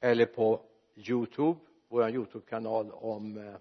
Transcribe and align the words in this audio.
eller 0.00 0.26
på 0.26 0.60
youtube 0.96 1.60
vår 1.88 2.10
youtube-kanal 2.10 2.92
om 2.92 3.36
eh, 3.36 3.54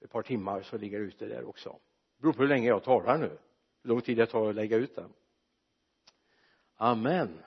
ett 0.00 0.10
par 0.10 0.22
timmar 0.22 0.62
så 0.62 0.78
ligger 0.78 0.98
det 0.98 1.04
ute 1.04 1.26
där 1.26 1.48
också. 1.48 1.78
Det 2.16 2.22
beror 2.22 2.32
på 2.32 2.42
hur 2.42 2.48
länge 2.48 2.68
jag 2.68 2.84
talar 2.84 3.18
nu 3.18 3.38
hur 3.82 3.88
lång 3.88 4.00
tid 4.00 4.16
det 4.16 4.26
tar 4.26 4.48
att 4.48 4.54
lägga 4.54 4.76
ut 4.76 4.94
den. 4.94 5.12
Amen. 6.76 7.38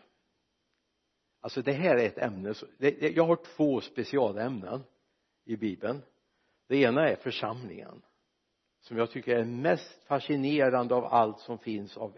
Alltså 1.40 1.62
det 1.62 1.74
här 1.74 1.96
är 1.96 2.06
ett 2.06 2.18
ämne 2.18 2.54
jag 3.00 3.24
har 3.24 3.36
två 3.36 3.82
specialämnen 3.82 4.84
i 5.44 5.56
bibeln. 5.56 6.02
Det 6.68 6.78
ena 6.78 7.10
är 7.10 7.16
församlingen 7.16 8.02
som 8.80 8.98
jag 8.98 9.12
tycker 9.12 9.36
är 9.38 9.46
mest 9.46 10.04
fascinerande 10.04 10.96
av 10.96 11.06
allt 11.06 11.40
som 11.40 11.58
finns 11.58 11.98
av 11.98 12.18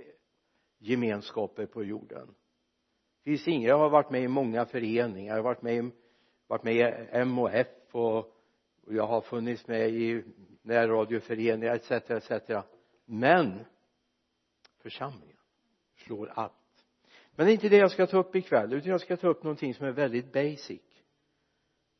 gemenskaper 0.77 1.65
på 1.65 1.83
jorden 1.83 2.35
det 3.37 3.51
jag 3.51 3.77
har 3.77 3.89
varit 3.89 4.09
med 4.09 4.23
i 4.23 4.27
många 4.27 4.65
föreningar, 4.65 5.35
jag 5.35 5.43
har 5.43 5.43
varit 5.43 5.61
med 5.61 5.75
i, 5.75 5.91
varit 6.47 6.63
med 6.63 6.75
i 6.75 7.17
MHF 7.25 7.67
och, 7.91 8.17
och 8.85 8.93
jag 8.93 9.07
har 9.07 9.21
funnits 9.21 9.67
med 9.67 9.89
i 9.89 10.23
närradioföreningar 10.61 11.75
etc 11.75 11.91
etc 11.91 12.51
men 13.05 13.65
församlingen 14.81 15.37
slår 15.95 16.31
allt. 16.35 16.53
Men 17.35 17.45
det 17.45 17.51
är 17.51 17.53
inte 17.53 17.69
det 17.69 17.77
jag 17.77 17.91
ska 17.91 18.07
ta 18.07 18.17
upp 18.17 18.35
ikväll 18.35 18.73
utan 18.73 18.91
jag 18.91 19.01
ska 19.01 19.17
ta 19.17 19.27
upp 19.27 19.43
någonting 19.43 19.73
som 19.73 19.85
är 19.85 19.91
väldigt 19.91 20.33
basic. 20.33 20.81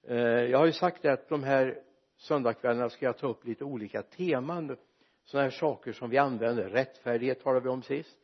Eh, 0.08 0.17
jag 0.17 0.58
har 0.58 0.66
ju 0.66 0.72
sagt 0.72 1.02
det 1.02 1.14
att 1.14 1.30
de 1.30 1.44
här 1.44 1.81
söndagskvällarna 2.17 2.89
ska 2.89 3.05
jag 3.05 3.17
ta 3.17 3.27
upp 3.27 3.45
lite 3.45 3.64
olika 3.64 4.02
teman. 4.02 4.77
Sådana 5.23 5.44
här 5.44 5.52
saker 5.52 5.94
som 5.94 6.09
vi 6.09 6.17
använder. 6.17 6.70
Rättfärdighet 6.70 7.44
talade 7.44 7.64
vi 7.64 7.70
om 7.70 7.84
sist. 7.84 8.17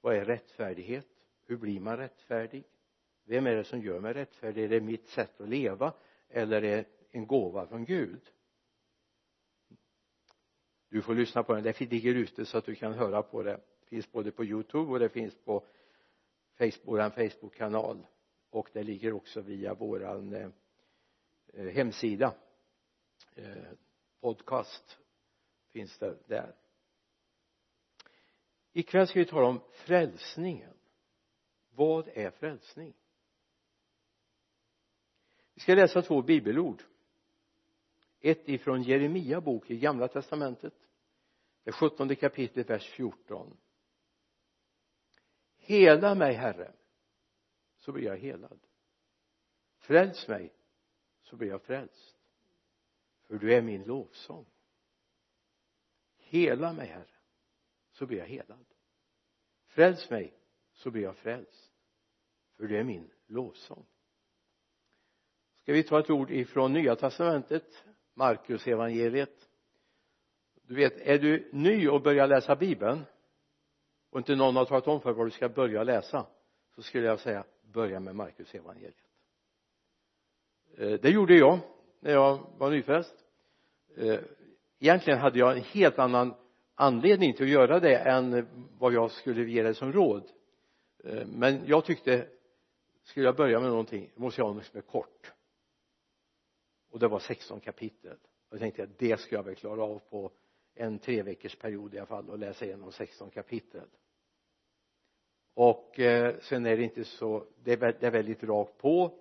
Vad 0.00 0.16
är 0.16 0.24
rättfärdighet? 0.24 1.06
Hur 1.46 1.56
blir 1.56 1.80
man 1.80 1.96
rättfärdig? 1.96 2.64
Vem 3.24 3.46
är 3.46 3.56
det 3.56 3.64
som 3.64 3.82
gör 3.82 4.00
mig 4.00 4.12
rättfärdig? 4.12 4.64
Är 4.64 4.68
det 4.68 4.80
mitt 4.80 5.08
sätt 5.08 5.40
att 5.40 5.48
leva 5.48 5.92
eller 6.28 6.56
är 6.56 6.76
det 6.76 6.84
en 7.10 7.26
gåva 7.26 7.66
från 7.66 7.84
Gud? 7.84 8.20
Du 10.88 11.02
får 11.02 11.14
lyssna 11.14 11.42
på 11.42 11.54
den. 11.54 11.62
Det 11.62 11.80
ligger 11.80 12.14
ute 12.14 12.46
så 12.46 12.58
att 12.58 12.64
du 12.64 12.74
kan 12.74 12.92
höra 12.92 13.22
på 13.22 13.42
det. 13.42 13.60
Det 13.80 13.86
finns 13.86 14.12
både 14.12 14.32
på 14.32 14.44
youtube 14.44 14.92
och 14.92 14.98
det 14.98 15.08
finns 15.08 15.34
på 15.34 15.64
Facebook, 16.58 16.86
våran 16.86 17.10
facebookkanal. 17.10 18.06
Och 18.50 18.68
det 18.72 18.82
ligger 18.82 19.12
också 19.12 19.40
via 19.40 19.74
våran 19.74 20.34
eh, 20.34 20.50
hemsida. 21.66 22.34
Eh, 23.34 23.72
podcast 24.20 24.98
finns 25.68 25.98
det 25.98 26.16
där. 26.26 26.54
Ikväll 28.72 29.06
ska 29.06 29.18
vi 29.18 29.26
tala 29.26 29.46
om 29.46 29.60
frälsningen 29.72 30.75
vad 31.76 32.08
är 32.08 32.30
frälsning? 32.30 32.94
Vi 35.54 35.60
ska 35.60 35.74
läsa 35.74 36.02
två 36.02 36.22
bibelord. 36.22 36.82
Ett 38.20 38.48
ifrån 38.48 38.82
Jeremia 38.82 39.40
bok 39.40 39.70
i 39.70 39.78
gamla 39.78 40.08
testamentet 40.08 40.74
det 41.64 41.72
sjuttonde 41.72 42.14
kapitlet 42.14 42.70
vers 42.70 42.90
14 42.90 43.56
hela 45.66 46.14
mig 46.14 46.34
herre 46.34 46.72
så 47.76 47.92
blir 47.92 48.04
jag 48.04 48.16
helad. 48.16 48.60
Fräls 49.78 50.28
mig 50.28 50.52
så 51.20 51.36
blir 51.36 51.48
jag 51.48 51.62
frälst 51.62 52.18
för 53.26 53.38
du 53.38 53.54
är 53.54 53.62
min 53.62 53.82
lovsång. 53.82 54.46
Hela 56.16 56.72
mig 56.72 56.86
herre 56.86 57.16
så 57.90 58.06
blir 58.06 58.18
jag 58.18 58.26
helad. 58.26 58.64
Fräls 59.66 60.10
mig 60.10 60.34
så 60.72 60.90
blir 60.90 61.02
jag 61.02 61.16
frälst 61.16 61.65
för 62.56 62.66
det 62.66 62.78
är 62.78 62.84
min 62.84 63.10
lovsång. 63.26 63.86
Ska 65.56 65.72
vi 65.72 65.82
ta 65.82 66.00
ett 66.00 66.10
ord 66.10 66.30
ifrån 66.30 66.72
nya 66.72 66.96
testamentet? 66.96 67.84
Markus 68.14 68.66
evangeliet. 68.66 69.48
Du 70.62 70.74
vet 70.74 70.96
är 70.96 71.18
du 71.18 71.48
ny 71.52 71.88
och 71.88 72.02
börjar 72.02 72.26
läsa 72.26 72.56
bibeln 72.56 73.04
och 74.10 74.18
inte 74.18 74.34
någon 74.34 74.56
har 74.56 74.64
talat 74.64 74.88
om 74.88 75.00
för 75.00 75.12
vad 75.12 75.26
du 75.26 75.30
ska 75.30 75.48
börja 75.48 75.82
läsa 75.82 76.26
så 76.74 76.82
skulle 76.82 77.06
jag 77.06 77.20
säga 77.20 77.44
börja 77.62 78.00
med 78.00 78.14
Markus 78.14 78.54
evangeliet. 78.54 78.96
Eh, 80.76 80.92
det 80.92 81.10
gjorde 81.10 81.34
jag 81.34 81.58
när 82.00 82.12
jag 82.12 82.38
var 82.58 82.70
nyfrälst. 82.70 83.16
Eh, 83.96 84.20
egentligen 84.78 85.18
hade 85.18 85.38
jag 85.38 85.56
en 85.56 85.62
helt 85.62 85.98
annan 85.98 86.34
anledning 86.74 87.32
till 87.32 87.44
att 87.44 87.50
göra 87.50 87.80
det 87.80 87.96
än 87.96 88.46
vad 88.78 88.92
jag 88.92 89.10
skulle 89.10 89.50
ge 89.50 89.62
dig 89.62 89.74
som 89.74 89.92
råd. 89.92 90.30
Eh, 91.04 91.26
men 91.26 91.62
jag 91.66 91.84
tyckte 91.84 92.26
skulle 93.06 93.26
jag 93.26 93.36
börja 93.36 93.60
med 93.60 93.68
någonting 93.68 94.10
måste 94.14 94.40
jag 94.40 94.46
ha 94.46 94.54
något 94.54 94.64
som 94.64 94.78
är 94.78 94.82
kort. 94.82 95.32
Och 96.90 96.98
det 96.98 97.08
var 97.08 97.18
16 97.18 97.60
kapitel. 97.60 98.16
Och 98.48 98.54
jag 98.54 98.60
tänkte 98.60 98.82
att 98.82 98.98
det 98.98 99.20
ska 99.20 99.36
jag 99.36 99.42
väl 99.42 99.54
klara 99.54 99.82
av 99.82 99.98
på 99.98 100.30
en 100.74 100.98
tre 100.98 101.22
veckors 101.22 101.56
period 101.56 101.94
i 101.94 101.98
alla 101.98 102.06
fall 102.06 102.30
och 102.30 102.38
läsa 102.38 102.64
igenom 102.64 102.92
16 102.92 103.30
kapitel. 103.30 103.88
Och 105.54 106.00
eh, 106.00 106.38
sen 106.40 106.66
är 106.66 106.76
det 106.76 106.82
inte 106.82 107.04
så 107.04 107.46
det 107.64 107.72
är, 107.72 107.76
det 108.00 108.06
är 108.06 108.10
väldigt 108.10 108.42
rakt 108.42 108.78
på. 108.78 109.18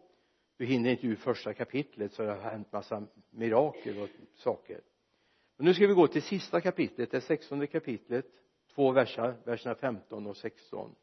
Du 0.58 0.66
hinner 0.66 0.92
inte 0.92 1.08
ur 1.08 1.16
första 1.16 1.54
kapitlet 1.54 2.14
så 2.14 2.24
det 2.24 2.34
har 2.34 2.52
hänt 2.52 2.72
massa 2.72 3.08
mirakel 3.30 4.02
och 4.02 4.10
saker. 4.36 4.82
Men 5.58 5.66
nu 5.66 5.74
ska 5.74 5.88
vi 5.88 5.94
gå 5.94 6.08
till 6.08 6.22
sista 6.22 6.62
kapitlet 6.62 7.12
det 7.12 7.22
sextonde 7.22 7.68
kapitlet. 7.68 8.26
Två 8.76 8.92
versar 8.92 9.36
verserna 9.44 9.76
15 9.76 10.28
och 10.28 10.38
16 10.38 10.96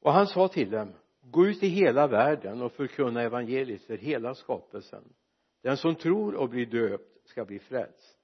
och 0.00 0.12
han 0.12 0.26
sa 0.26 0.48
till 0.48 0.70
dem 0.70 0.92
gå 1.22 1.46
ut 1.46 1.62
i 1.62 1.68
hela 1.68 2.06
världen 2.06 2.62
och 2.62 2.72
förkunna 2.72 3.22
evangeliet 3.22 3.82
för 3.82 3.96
hela 3.96 4.34
skapelsen. 4.34 5.04
Den 5.62 5.76
som 5.76 5.94
tror 5.94 6.34
och 6.34 6.48
blir 6.48 6.66
döpt 6.66 7.28
ska 7.28 7.44
bli 7.44 7.58
frälst 7.58 8.16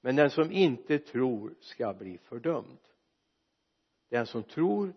men 0.00 0.16
den 0.16 0.30
som 0.30 0.52
inte 0.52 0.98
tror 0.98 1.54
ska 1.60 1.94
bli 1.94 2.18
fördömd. 2.18 2.78
Den 4.10 4.26
som 4.26 4.42
tror 4.42 4.94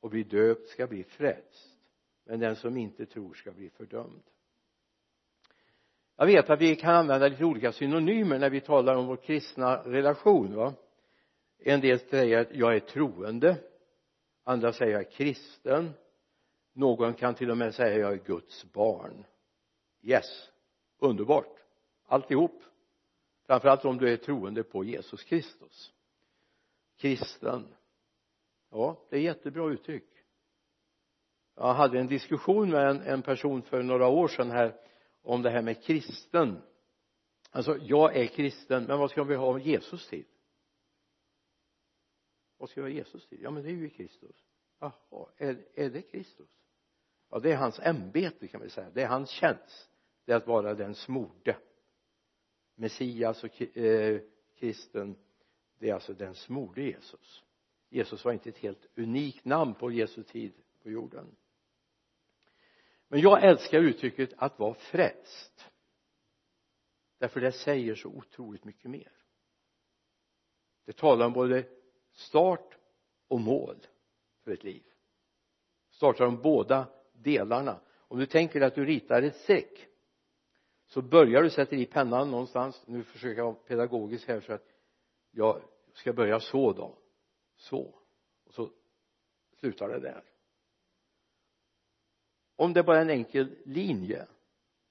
och 0.00 0.10
blir 0.10 0.24
döpt 0.24 0.68
ska 0.68 0.86
bli 0.86 1.04
frälst 1.04 1.78
men 2.24 2.40
den 2.40 2.56
som 2.56 2.76
inte 2.76 3.06
tror 3.06 3.34
ska 3.34 3.52
bli 3.52 3.70
fördömd. 3.70 4.22
Jag 6.16 6.26
vet 6.26 6.50
att 6.50 6.60
vi 6.60 6.76
kan 6.76 6.94
använda 6.94 7.28
lite 7.28 7.44
olika 7.44 7.72
synonymer 7.72 8.38
när 8.38 8.50
vi 8.50 8.60
talar 8.60 8.94
om 8.96 9.06
vår 9.06 9.16
kristna 9.16 9.76
relation 9.76 10.54
va? 10.54 10.74
En 11.58 11.80
del 11.80 11.98
säger 11.98 12.38
att 12.38 12.54
jag 12.54 12.74
är 12.74 12.80
troende 12.80 13.56
andra 14.44 14.72
säger 14.72 14.92
jag 14.92 15.00
är 15.00 15.10
kristen. 15.10 15.90
Någon 16.72 17.14
kan 17.14 17.34
till 17.34 17.50
och 17.50 17.56
med 17.56 17.74
säga 17.74 17.98
jag 17.98 18.12
är 18.12 18.24
Guds 18.24 18.72
barn. 18.72 19.24
Yes 20.02 20.52
underbart. 21.02 21.56
Alltihop. 22.06 22.62
Framförallt 23.46 23.84
om 23.84 23.98
du 23.98 24.12
är 24.12 24.16
troende 24.16 24.62
på 24.62 24.84
Jesus 24.84 25.24
Kristus. 25.24 25.92
Kristen. 26.96 27.74
Ja 28.70 29.06
det 29.10 29.16
är 29.16 29.20
jättebra 29.20 29.70
uttryck. 29.70 30.08
Jag 31.56 31.74
hade 31.74 32.00
en 32.00 32.06
diskussion 32.06 32.70
med 32.70 32.90
en, 32.90 33.00
en 33.00 33.22
person 33.22 33.62
för 33.62 33.82
några 33.82 34.08
år 34.08 34.28
sedan 34.28 34.50
här 34.50 34.74
om 35.22 35.42
det 35.42 35.50
här 35.50 35.62
med 35.62 35.82
kristen. 35.84 36.62
Alltså 37.50 37.76
jag 37.76 38.16
är 38.16 38.26
kristen 38.26 38.84
men 38.84 38.98
vad 38.98 39.10
ska 39.10 39.24
vi 39.24 39.34
ha 39.34 39.58
Jesus 39.58 40.08
till? 40.08 40.24
Vad 42.62 42.70
ska 42.70 42.82
vi 42.82 42.90
ha 42.90 42.96
Jesus 42.96 43.26
till 43.26 43.42
ja 43.42 43.50
men 43.50 43.62
det 43.62 43.68
är 43.68 43.74
ju 43.74 43.90
Kristus. 43.90 44.44
Jaha 44.78 45.28
är, 45.36 45.64
är 45.74 45.90
det 45.90 46.02
Kristus? 46.02 46.58
Ja 47.30 47.38
det 47.38 47.52
är 47.52 47.56
hans 47.56 47.80
ämbete 47.80 48.48
kan 48.48 48.60
vi 48.60 48.70
säga. 48.70 48.90
Det 48.90 49.02
är 49.02 49.08
hans 49.08 49.30
tjänst. 49.30 49.90
Det 50.24 50.32
är 50.32 50.36
att 50.36 50.46
vara 50.46 50.74
den 50.74 50.94
smorde. 50.94 51.56
Messias 52.74 53.44
och 53.44 53.76
eh, 53.76 54.20
kristen 54.56 55.16
det 55.78 55.90
är 55.90 55.94
alltså 55.94 56.14
den 56.14 56.34
smorde 56.34 56.82
Jesus. 56.82 57.44
Jesus 57.88 58.24
var 58.24 58.32
inte 58.32 58.48
ett 58.48 58.58
helt 58.58 58.86
unikt 58.94 59.44
namn 59.44 59.74
på 59.74 59.90
Jesu 59.90 60.22
tid 60.22 60.52
på 60.82 60.90
jorden. 60.90 61.36
Men 63.08 63.20
jag 63.20 63.44
älskar 63.44 63.78
uttrycket 63.78 64.30
att 64.36 64.58
vara 64.58 64.74
frälst. 64.74 65.70
Därför 67.18 67.40
det 67.40 67.52
säger 67.52 67.94
så 67.94 68.08
otroligt 68.08 68.64
mycket 68.64 68.90
mer. 68.90 69.12
Det 70.84 70.92
talar 70.92 71.26
om 71.26 71.32
både 71.32 71.81
start 72.12 72.78
och 73.28 73.40
mål 73.40 73.86
för 74.44 74.52
ett 74.52 74.64
liv. 74.64 74.82
Startar 75.90 76.24
de 76.24 76.42
båda 76.42 76.88
delarna. 77.12 77.80
Om 77.96 78.18
du 78.18 78.26
tänker 78.26 78.60
att 78.60 78.74
du 78.74 78.84
ritar 78.84 79.22
ett 79.22 79.36
streck 79.36 79.88
så 80.86 81.02
börjar 81.02 81.42
du 81.42 81.50
sätta 81.50 81.76
i 81.76 81.86
pennan 81.86 82.30
någonstans. 82.30 82.82
Nu 82.86 83.02
försöker 83.02 83.36
jag 83.36 83.44
vara 83.44 83.54
pedagogisk 83.54 84.28
här 84.28 84.40
så 84.40 84.52
att 84.52 84.68
jag 85.30 85.62
ska 85.92 86.12
börja 86.12 86.40
så 86.40 86.72
då. 86.72 86.98
Så. 87.56 87.94
Och 88.44 88.54
så 88.54 88.70
slutar 89.56 89.88
det 89.88 90.00
där. 90.00 90.24
Om 92.56 92.72
det 92.72 92.82
bara 92.82 92.98
är 92.98 93.02
en 93.02 93.10
enkel 93.10 93.56
linje 93.64 94.26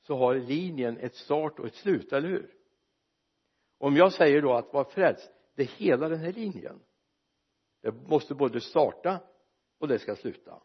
så 0.02 0.16
har 0.16 0.36
linjen 0.36 0.98
ett 0.98 1.16
start 1.16 1.60
och 1.60 1.68
ett 1.68 1.76
slut, 1.76 2.14
eller 2.14 2.30
hur? 2.30 2.56
Om 3.78 3.96
jag 3.96 4.14
säger 4.14 4.42
då 4.42 4.54
att 4.54 4.74
vara 4.74 4.86
frälst 4.86 5.32
det 5.56 5.64
är 5.64 5.68
hela 5.68 6.10
den 6.10 6.20
här 6.20 6.34
linjen 6.34 6.80
det 7.82 7.92
måste 7.92 8.36
både 8.36 8.62
starta 8.62 9.20
och 9.78 9.88
det 9.88 10.00
ska 10.00 10.16
sluta. 10.16 10.62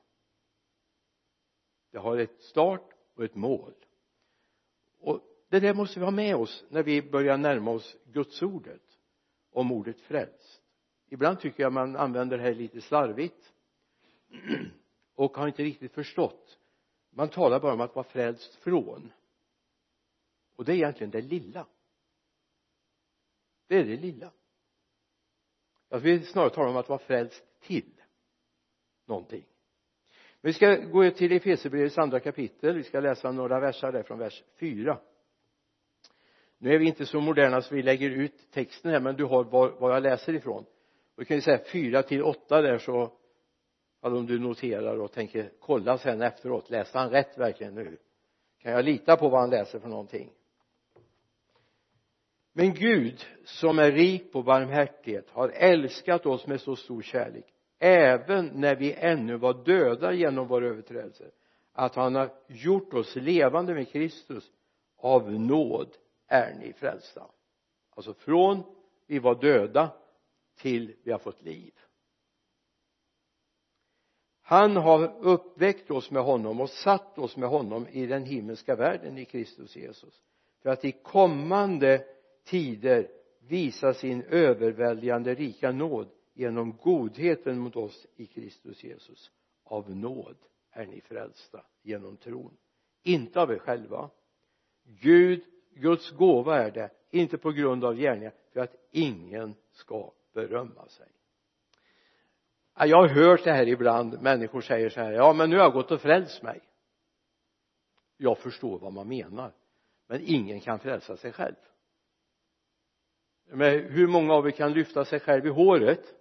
Det 1.91 1.99
har 1.99 2.17
ett 2.17 2.43
start 2.43 2.91
och 3.15 3.25
ett 3.25 3.35
mål. 3.35 3.75
Och 4.99 5.21
det 5.49 5.61
där 5.61 5.75
måste 5.75 5.99
vi 5.99 6.05
ha 6.05 6.11
med 6.13 6.37
oss 6.37 6.65
när 6.69 6.83
vi 6.83 7.03
börjar 7.03 7.37
närma 7.37 7.71
oss 7.71 7.97
gudsordet 8.05 8.99
om 9.51 9.73
ordet 9.73 10.01
frälst. 10.01 10.63
Ibland 11.09 11.41
tycker 11.41 11.63
jag 11.63 11.73
man 11.73 11.97
använder 11.97 12.37
det 12.37 12.43
här 12.43 12.55
lite 12.55 12.81
slarvigt 12.81 13.53
och 15.15 15.37
har 15.37 15.47
inte 15.47 15.63
riktigt 15.63 15.93
förstått. 15.93 16.59
Man 17.11 17.29
talar 17.29 17.61
bara 17.61 17.73
om 17.73 17.81
att 17.81 17.95
vara 17.95 18.07
frälst 18.09 18.55
från. 18.55 19.13
Och 20.57 20.65
det 20.65 20.73
är 20.73 20.77
egentligen 20.77 21.11
det 21.11 21.21
lilla. 21.21 21.67
Det 23.67 23.77
är 23.79 23.85
det 23.85 23.97
lilla 23.97 24.33
jag 25.89 25.99
vill 25.99 26.27
snarare 26.27 26.51
tala 26.51 26.71
om 26.71 26.77
att 26.77 26.89
vara 26.89 26.99
frälst 26.99 27.45
till 27.61 27.93
någonting. 29.07 29.45
Men 30.41 30.49
vi 30.49 30.53
ska 30.53 30.77
gå 30.77 31.11
till 31.11 31.33
Efesierbrevets 31.33 31.99
andra 31.99 32.21
kapitel. 32.21 32.77
Vi 32.77 32.83
ska 32.83 33.01
läsa 33.01 33.33
några 33.33 33.61
verser 33.61 33.93
där 33.93 34.03
från 34.03 34.19
vers 34.19 34.45
4 34.59 34.99
nu 36.59 36.75
är 36.75 36.79
vi 36.79 36.87
inte 36.87 37.07
så 37.07 37.21
moderna 37.21 37.63
så 37.63 37.75
vi 37.75 37.83
lägger 37.83 38.11
ut 38.11 38.51
texten 38.53 38.91
här 38.91 39.01
men 39.01 39.17
du 39.17 39.25
har 39.25 39.45
var, 39.45 39.69
var 39.71 39.93
jag 39.93 40.03
läser 40.03 40.33
ifrån. 40.33 40.65
Och 41.15 41.23
vi 41.23 41.25
kan 41.25 41.37
ju 41.37 41.41
säga 41.41 41.59
4 41.73 42.03
till 42.03 42.23
8 42.23 42.63
där 42.63 42.79
så 42.79 43.13
alltså 44.01 44.19
om 44.19 44.27
du 44.27 44.39
noterar 44.39 44.99
och 44.99 45.13
tänker 45.13 45.53
kolla 45.61 45.99
sen 45.99 46.23
efteråt 46.23 46.71
läste 46.71 46.99
han 46.99 47.11
rätt 47.11 47.39
verkligen 47.39 47.75
nu? 47.75 47.99
Kan 48.59 48.73
jag 48.73 48.85
lita 48.85 49.17
på 49.17 49.29
vad 49.29 49.41
han 49.41 49.51
läser 49.51 49.79
för 49.79 49.89
någonting? 49.89 50.33
Men 52.57 52.75
Gud 52.75 53.25
som 53.45 53.79
är 53.79 53.93
rik 53.93 54.33
på 54.33 54.43
barmhärtighet 54.43 55.31
har 55.31 55.49
älskat 55.49 56.27
oss 56.27 56.47
med 56.47 56.61
så 56.61 56.77
stor 56.77 57.03
kärlek 57.03 57.45
även 57.79 58.47
när 58.47 58.77
vi 58.77 58.93
ännu 58.93 59.37
var 59.37 59.65
döda 59.65 60.13
genom 60.13 60.47
våra 60.49 60.67
överträdelser 60.67 61.31
att 61.73 61.95
han 61.95 62.15
har 62.15 62.31
gjort 62.49 62.95
oss 62.95 63.17
levande 63.17 63.75
med 63.75 63.89
Kristus. 63.89 64.51
Av 64.99 65.33
nåd 65.33 65.97
är 66.27 66.55
ni 66.55 66.73
frälsta. 66.73 67.31
Alltså 67.97 68.15
från 68.15 68.63
vi 69.07 69.19
var 69.19 69.35
döda 69.35 69.91
till 70.59 70.97
vi 71.03 71.13
har 71.13 71.19
fått 71.19 71.43
liv. 71.43 71.75
Han 74.43 74.77
har 74.77 75.17
uppväckt 75.21 75.91
oss 75.91 76.11
med 76.11 76.23
honom 76.23 76.61
och 76.61 76.71
satt 76.71 77.19
oss 77.19 77.37
med 77.37 77.49
honom 77.49 77.87
i 77.89 78.07
den 78.07 78.25
himmelska 78.25 78.77
världen 78.77 79.19
i 79.19 79.25
Kristus 79.25 79.77
Jesus. 79.77 80.23
För 80.63 80.71
att 80.71 80.85
i 80.85 80.93
kommande 80.93 82.05
tider 82.47 83.09
visa 83.49 83.95
sin 83.95 84.23
överväldigande 84.23 85.35
rika 85.35 85.73
nåd 85.73 86.09
genom 86.35 86.77
godheten 86.77 87.59
mot 87.59 87.77
oss 87.77 88.07
i 88.17 88.27
Kristus 88.27 88.85
Jesus. 88.85 89.31
Av 89.65 89.97
nåd 89.97 90.37
är 90.71 90.87
ni 90.87 91.01
frälsta 91.01 91.65
genom 91.83 92.17
tron. 92.17 92.57
Inte 93.03 93.41
av 93.41 93.51
er 93.51 93.59
själva. 93.59 94.11
Gud 94.85 95.45
Guds 95.75 96.11
gåva 96.11 96.63
är 96.63 96.71
det 96.71 96.91
inte 97.11 97.39
på 97.39 97.53
grund 97.53 97.85
av 97.85 97.97
gärningar 97.97 98.33
för 98.53 98.61
att 98.61 98.75
ingen 98.91 99.55
ska 99.73 100.13
berömma 100.33 100.89
sig. 100.89 101.07
Jag 102.79 102.97
har 102.97 103.09
hört 103.09 103.45
det 103.45 103.53
här 103.53 103.69
ibland 103.69 104.23
människor 104.23 104.61
säger 104.61 104.89
så 104.89 105.01
här 105.01 105.13
ja 105.13 105.33
men 105.33 105.51
nu 105.51 105.57
har 105.57 105.63
jag 105.63 105.73
gått 105.73 105.91
och 105.91 106.01
frälst 106.01 106.43
mig. 106.43 106.61
Jag 108.17 108.39
förstår 108.39 108.79
vad 108.79 108.93
man 108.93 109.09
menar 109.09 109.53
men 110.07 110.21
ingen 110.25 110.61
kan 110.61 110.79
frälsa 110.79 111.17
sig 111.17 111.33
själv 111.33 111.55
men 113.47 113.93
hur 113.93 114.07
många 114.07 114.35
av 114.35 114.47
er 114.47 114.51
kan 114.51 114.73
lyfta 114.73 115.05
sig 115.05 115.21
själv 115.21 115.47
i 115.47 115.51
håret? 115.51 116.15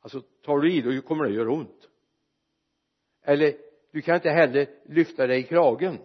Alltså 0.00 0.20
tar 0.20 0.58
du 0.58 0.72
i 0.72 0.80
då 0.80 1.02
kommer 1.02 1.24
det 1.24 1.30
göra 1.30 1.52
ont. 1.52 1.88
Eller 3.22 3.56
du 3.90 4.02
kan 4.02 4.14
inte 4.14 4.30
heller 4.30 4.68
lyfta 4.84 5.26
dig 5.26 5.40
i 5.40 5.42
kragen. 5.42 5.98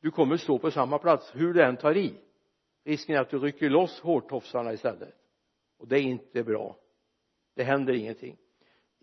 Du 0.00 0.10
kommer 0.10 0.36
stå 0.36 0.58
på 0.58 0.70
samma 0.70 0.98
plats 0.98 1.30
hur 1.34 1.54
du 1.54 1.62
än 1.62 1.76
tar 1.76 1.96
i. 1.96 2.14
Risken 2.84 3.16
är 3.16 3.20
att 3.20 3.30
du 3.30 3.38
rycker 3.38 3.70
loss 3.70 4.00
hårtofsarna 4.00 4.72
istället. 4.72 5.14
Och 5.78 5.88
det 5.88 5.98
är 5.98 6.02
inte 6.02 6.42
bra. 6.42 6.76
Det 7.54 7.62
händer 7.62 7.92
ingenting. 7.92 8.36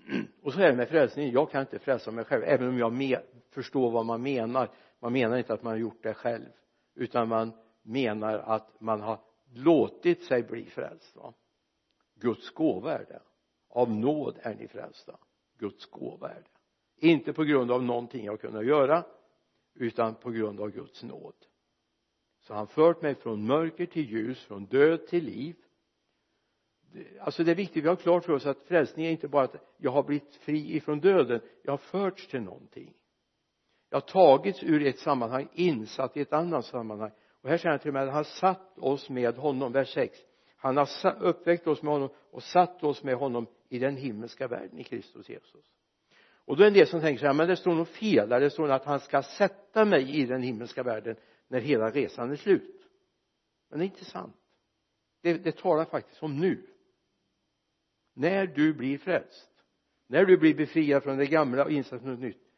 Och 0.41 0.53
så 0.53 0.59
är 0.59 0.69
det 0.69 0.75
med 0.75 0.89
frälsningen. 0.89 1.31
Jag 1.33 1.51
kan 1.51 1.62
inte 1.62 1.80
frälsa 1.80 2.12
mig 2.12 2.25
själv 2.25 2.44
även 2.44 2.68
om 2.68 2.77
jag 2.77 3.21
förstår 3.50 3.91
vad 3.91 4.06
man 4.06 4.21
menar. 4.21 4.69
Man 5.00 5.13
menar 5.13 5.38
inte 5.38 5.53
att 5.53 5.63
man 5.63 5.74
har 5.74 5.77
gjort 5.77 6.03
det 6.03 6.13
själv 6.13 6.50
utan 7.00 7.28
man 7.28 7.51
menar 7.81 8.40
att 8.40 8.81
man 8.81 9.01
har 9.01 9.19
låtit 9.54 10.24
sig 10.24 10.44
bli 10.44 10.66
frälst 10.66 11.16
va? 11.16 11.34
Guds 12.16 12.50
gåva 12.50 12.94
är 12.94 13.06
det 13.06 13.22
av 13.69 13.92
nåd 13.92 14.40
är 14.42 14.56
ni 14.56 14.68
frälsta. 14.68 15.18
Guds 15.57 15.86
gåva 15.86 16.30
är 16.30 16.44
det 17.00 17.07
inte 17.07 17.34
på 17.34 17.44
grund 17.44 17.72
av 17.72 17.84
någonting 17.84 18.25
jag 18.25 18.42
kunnat 18.42 18.66
göra 18.66 19.04
utan 19.74 20.16
på 20.16 20.31
grund 20.31 20.60
av 20.60 20.69
Guds 20.69 21.04
nåd. 21.04 21.36
Så 22.40 22.54
han 22.54 22.68
fört 22.68 23.01
mig 23.01 23.16
från 23.16 23.46
mörker 23.46 23.86
till 23.86 24.10
ljus 24.12 24.44
från 24.44 24.66
död 24.66 25.07
till 25.07 25.24
liv. 25.25 25.56
Alltså 27.19 27.44
det 27.44 27.51
är 27.51 27.56
viktigt 27.56 27.84
vi 27.84 27.88
har 27.88 27.96
klart 27.96 28.25
för 28.25 28.34
oss 28.34 28.46
att 28.46 28.63
frälsning 28.63 29.06
är 29.06 29.12
inte 29.12 29.28
bara 29.28 29.44
att 29.44 29.75
jag 29.78 29.92
har 29.92 30.04
blivit 30.04 30.36
fri 30.36 30.75
ifrån 30.75 31.00
döden. 31.00 31.42
Jag 31.63 31.72
har 31.72 31.78
förts 31.78 32.28
till 32.28 32.42
någonting 32.42 32.94
jag 33.89 33.97
har 33.97 34.07
tagits 34.07 34.63
ur 34.63 34.88
ett 34.88 35.00
sammanhang 35.00 35.47
insatt 35.53 36.18
i 36.18 36.21
ett 36.21 36.33
annat 36.33 36.65
sammanhang. 36.65 37.12
Och 37.41 37.50
här 37.50 37.57
säger 37.57 37.69
han 37.69 37.80
till 37.80 37.88
och 37.88 37.94
med 37.94 38.03
att 38.03 38.09
han 38.09 38.15
har 38.15 38.24
satt 38.24 38.80
oss 38.80 39.09
med 39.09 39.36
honom 39.36 39.71
vers 39.71 39.94
6 39.94 40.19
han 40.62 40.77
har 40.77 40.88
uppväckt 41.19 41.68
oss 41.68 41.81
med 41.81 41.94
honom 41.94 42.09
och 42.31 42.44
satt 42.44 42.83
oss 42.83 43.03
med 43.03 43.15
honom 43.15 43.47
i 43.69 43.80
den 43.80 43.97
himmelska 43.97 44.47
världen 44.47 44.80
i 44.80 44.83
Kristus 44.83 45.30
Jesus. 45.30 45.65
Och 46.45 46.57
då 46.57 46.63
är 46.63 46.65
det 46.65 46.69
en 46.69 46.74
del 46.74 46.88
som 46.88 47.01
tänker 47.01 47.19
så 47.19 47.25
här 47.25 47.33
men 47.33 47.47
det 47.47 47.56
står 47.56 47.75
nog 47.75 47.88
fel 47.88 48.30
där 48.30 48.39
det 48.39 48.50
står 48.50 48.71
att 48.71 48.86
han 48.86 49.00
ska 49.00 49.24
sätta 49.24 49.86
mig 49.86 50.21
i 50.21 50.25
den 50.25 50.41
himmelska 50.41 50.83
världen 50.83 51.15
när 51.47 51.59
hela 51.59 51.89
resan 51.89 52.31
är 52.31 52.36
slut. 52.36 52.81
Men 53.69 53.80
det 53.80 53.86
är 53.86 53.88
inte 53.88 54.06
sant. 54.06 54.36
Det, 55.21 55.33
det 55.33 55.57
talar 55.57 55.86
faktiskt 55.86 56.24
om 56.24 56.39
nu. 56.39 56.68
När 58.13 58.47
du 58.47 58.74
blir 58.74 58.97
frälst. 58.97 59.50
När 60.07 60.25
du 60.25 60.38
blir 60.38 60.56
befriad 60.56 61.03
från 61.03 61.18
det 61.18 61.25
gamla 61.25 61.65
och 61.65 61.71
insatt 61.71 62.03
något 62.03 62.19
nytt 62.19 62.49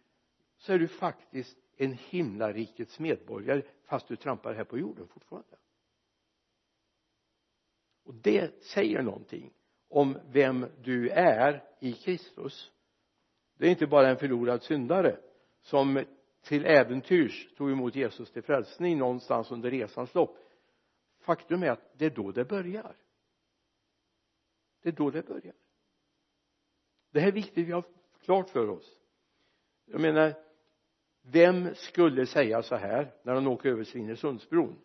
så 0.62 0.74
är 0.74 0.80
du 0.80 0.88
faktiskt 0.88 1.58
en 1.78 1.94
himlarikets 1.94 3.00
medborgare 3.00 3.62
fast 3.84 4.08
du 4.08 4.16
trampar 4.16 4.54
här 4.54 4.64
på 4.64 4.78
jorden 4.78 5.08
fortfarande. 5.08 5.58
Och 8.04 8.14
det 8.14 8.64
säger 8.64 9.02
någonting 9.02 9.54
om 9.88 10.18
vem 10.32 10.66
du 10.84 11.10
är 11.10 11.64
i 11.80 11.94
Kristus. 11.94 12.72
Det 13.58 13.66
är 13.66 13.70
inte 13.70 13.88
bara 13.88 14.10
en 14.10 14.18
förlorad 14.18 14.64
syndare 14.64 15.20
som 15.62 16.04
till 16.42 16.66
äventyrs 16.66 17.54
tog 17.56 17.72
emot 17.72 17.96
Jesus 17.96 18.32
till 18.32 18.44
frälsning 18.44 18.98
någonstans 18.98 19.52
under 19.52 19.72
resans 19.72 20.14
lopp. 20.14 20.38
Faktum 21.20 21.64
är 21.64 21.70
att 21.70 21.94
det 21.98 22.06
är 22.06 22.10
då 22.10 22.32
det 22.32 22.46
börjar. 22.46 22.96
Det 24.82 24.90
är 24.90 24.94
då 24.94 25.10
det 25.10 25.28
börjar. 25.28 25.56
Det 27.12 27.20
här 27.20 27.28
är 27.28 27.32
viktigt 27.32 27.68
vi 27.68 27.72
har 27.72 27.84
klart 28.20 28.50
för 28.50 28.70
oss. 28.70 28.98
Jag 29.86 30.02
menar 30.02 30.51
vem 31.22 31.76
skulle 31.76 32.26
säga 32.26 32.64
så 32.64 32.76
här 32.76 33.12
när 33.24 33.36
de 33.36 33.48
åker 33.48 33.70
över 33.70 33.84
Svinesundsbron? 33.84 34.76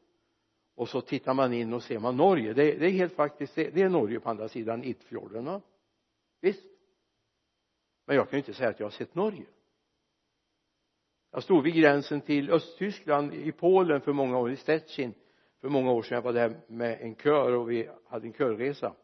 Och 0.75 0.88
så 0.88 1.00
tittar 1.00 1.35
man 1.35 1.52
in 1.52 1.73
och 1.73 1.83
ser 1.83 1.99
man 1.99 2.16
Norge. 2.16 2.52
Det, 2.52 2.73
det 2.73 2.87
är 2.87 2.90
helt 2.90 3.14
faktiskt 3.14 3.55
det, 3.55 3.71
det, 3.71 3.83
är 3.83 3.88
Norge 3.88 4.21
på 4.21 4.31
andra 4.31 4.49
sidan 4.49 4.85
Idfjorden 4.85 5.61
visst. 6.40 6.64
Men 8.07 8.16
jag 8.16 8.31
kan 8.31 8.37
ju 8.37 8.40
inte 8.40 8.55
säga 8.55 8.71
att 8.71 8.81
jag 8.81 8.87
har 8.87 8.90
sett 8.90 9.14
Norge. 9.14 9.47
Jag 11.31 11.43
stod 11.43 11.64
vid 11.64 11.75
gränsen 11.75 12.21
till 12.21 12.50
Östtyskland 12.50 13.35
i 13.35 13.52
Polen 13.52 14.00
för 14.00 14.12
många 14.12 14.38
år 14.38 14.50
i 14.50 14.57
Stettin 14.57 15.14
för 15.61 15.69
många 15.69 15.93
år 15.93 16.02
sedan. 16.02 16.14
Jag 16.14 16.23
var 16.23 16.33
där 16.33 16.61
med 16.66 17.00
en 17.00 17.16
kör 17.16 17.52
och 17.52 17.71
vi 17.71 17.88
hade 18.07 18.26
en 18.26 18.33
körresa. 18.33 18.95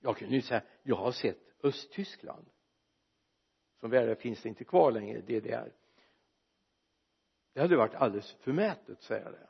Jag 0.00 0.16
kunde 0.16 0.34
ju 0.34 0.42
säga 0.42 0.62
jag 0.82 0.96
har 0.96 1.12
sett 1.12 1.38
Östtyskland. 1.62 2.46
Som 3.80 3.90
väl 3.90 4.16
finns 4.16 4.42
det 4.42 4.48
inte 4.48 4.64
kvar 4.64 4.92
längre 4.92 5.20
DDR 5.20 5.72
det 7.52 7.60
hade 7.60 7.76
varit 7.76 7.94
alldeles 7.94 8.32
förmätet 8.32 8.90
att 8.90 9.02
säga 9.02 9.30
det. 9.30 9.48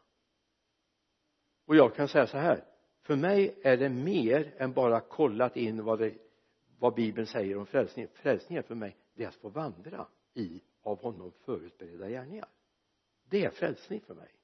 Och 1.66 1.76
jag 1.76 1.95
kan 1.95 2.09
säga 2.09 2.26
så 2.26 2.38
här. 2.38 2.64
För 3.02 3.16
mig 3.16 3.61
är 3.62 3.76
det 3.76 3.88
mer 3.88 4.54
än 4.57 4.73
bara 4.73 5.00
kollat 5.00 5.57
in 5.57 5.85
vad 5.85 5.99
det 5.99 6.14
vad 6.78 6.95
bibeln 6.95 7.26
säger 7.26 7.59
om 7.59 7.66
frälsning. 7.66 8.09
Frälsningen 8.09 8.64
för 8.64 8.75
mig 8.75 8.97
det 9.14 9.25
är 9.25 9.28
att 9.28 9.35
få 9.35 9.49
vandra 9.49 10.07
i 10.35 10.62
av 10.83 11.02
honom 11.02 11.33
förutberedda 11.45 12.09
gärningar. 12.09 12.49
Det 13.28 13.45
är 13.45 13.50
frälsning 13.50 14.00
för 14.00 14.14
mig. 14.14 14.35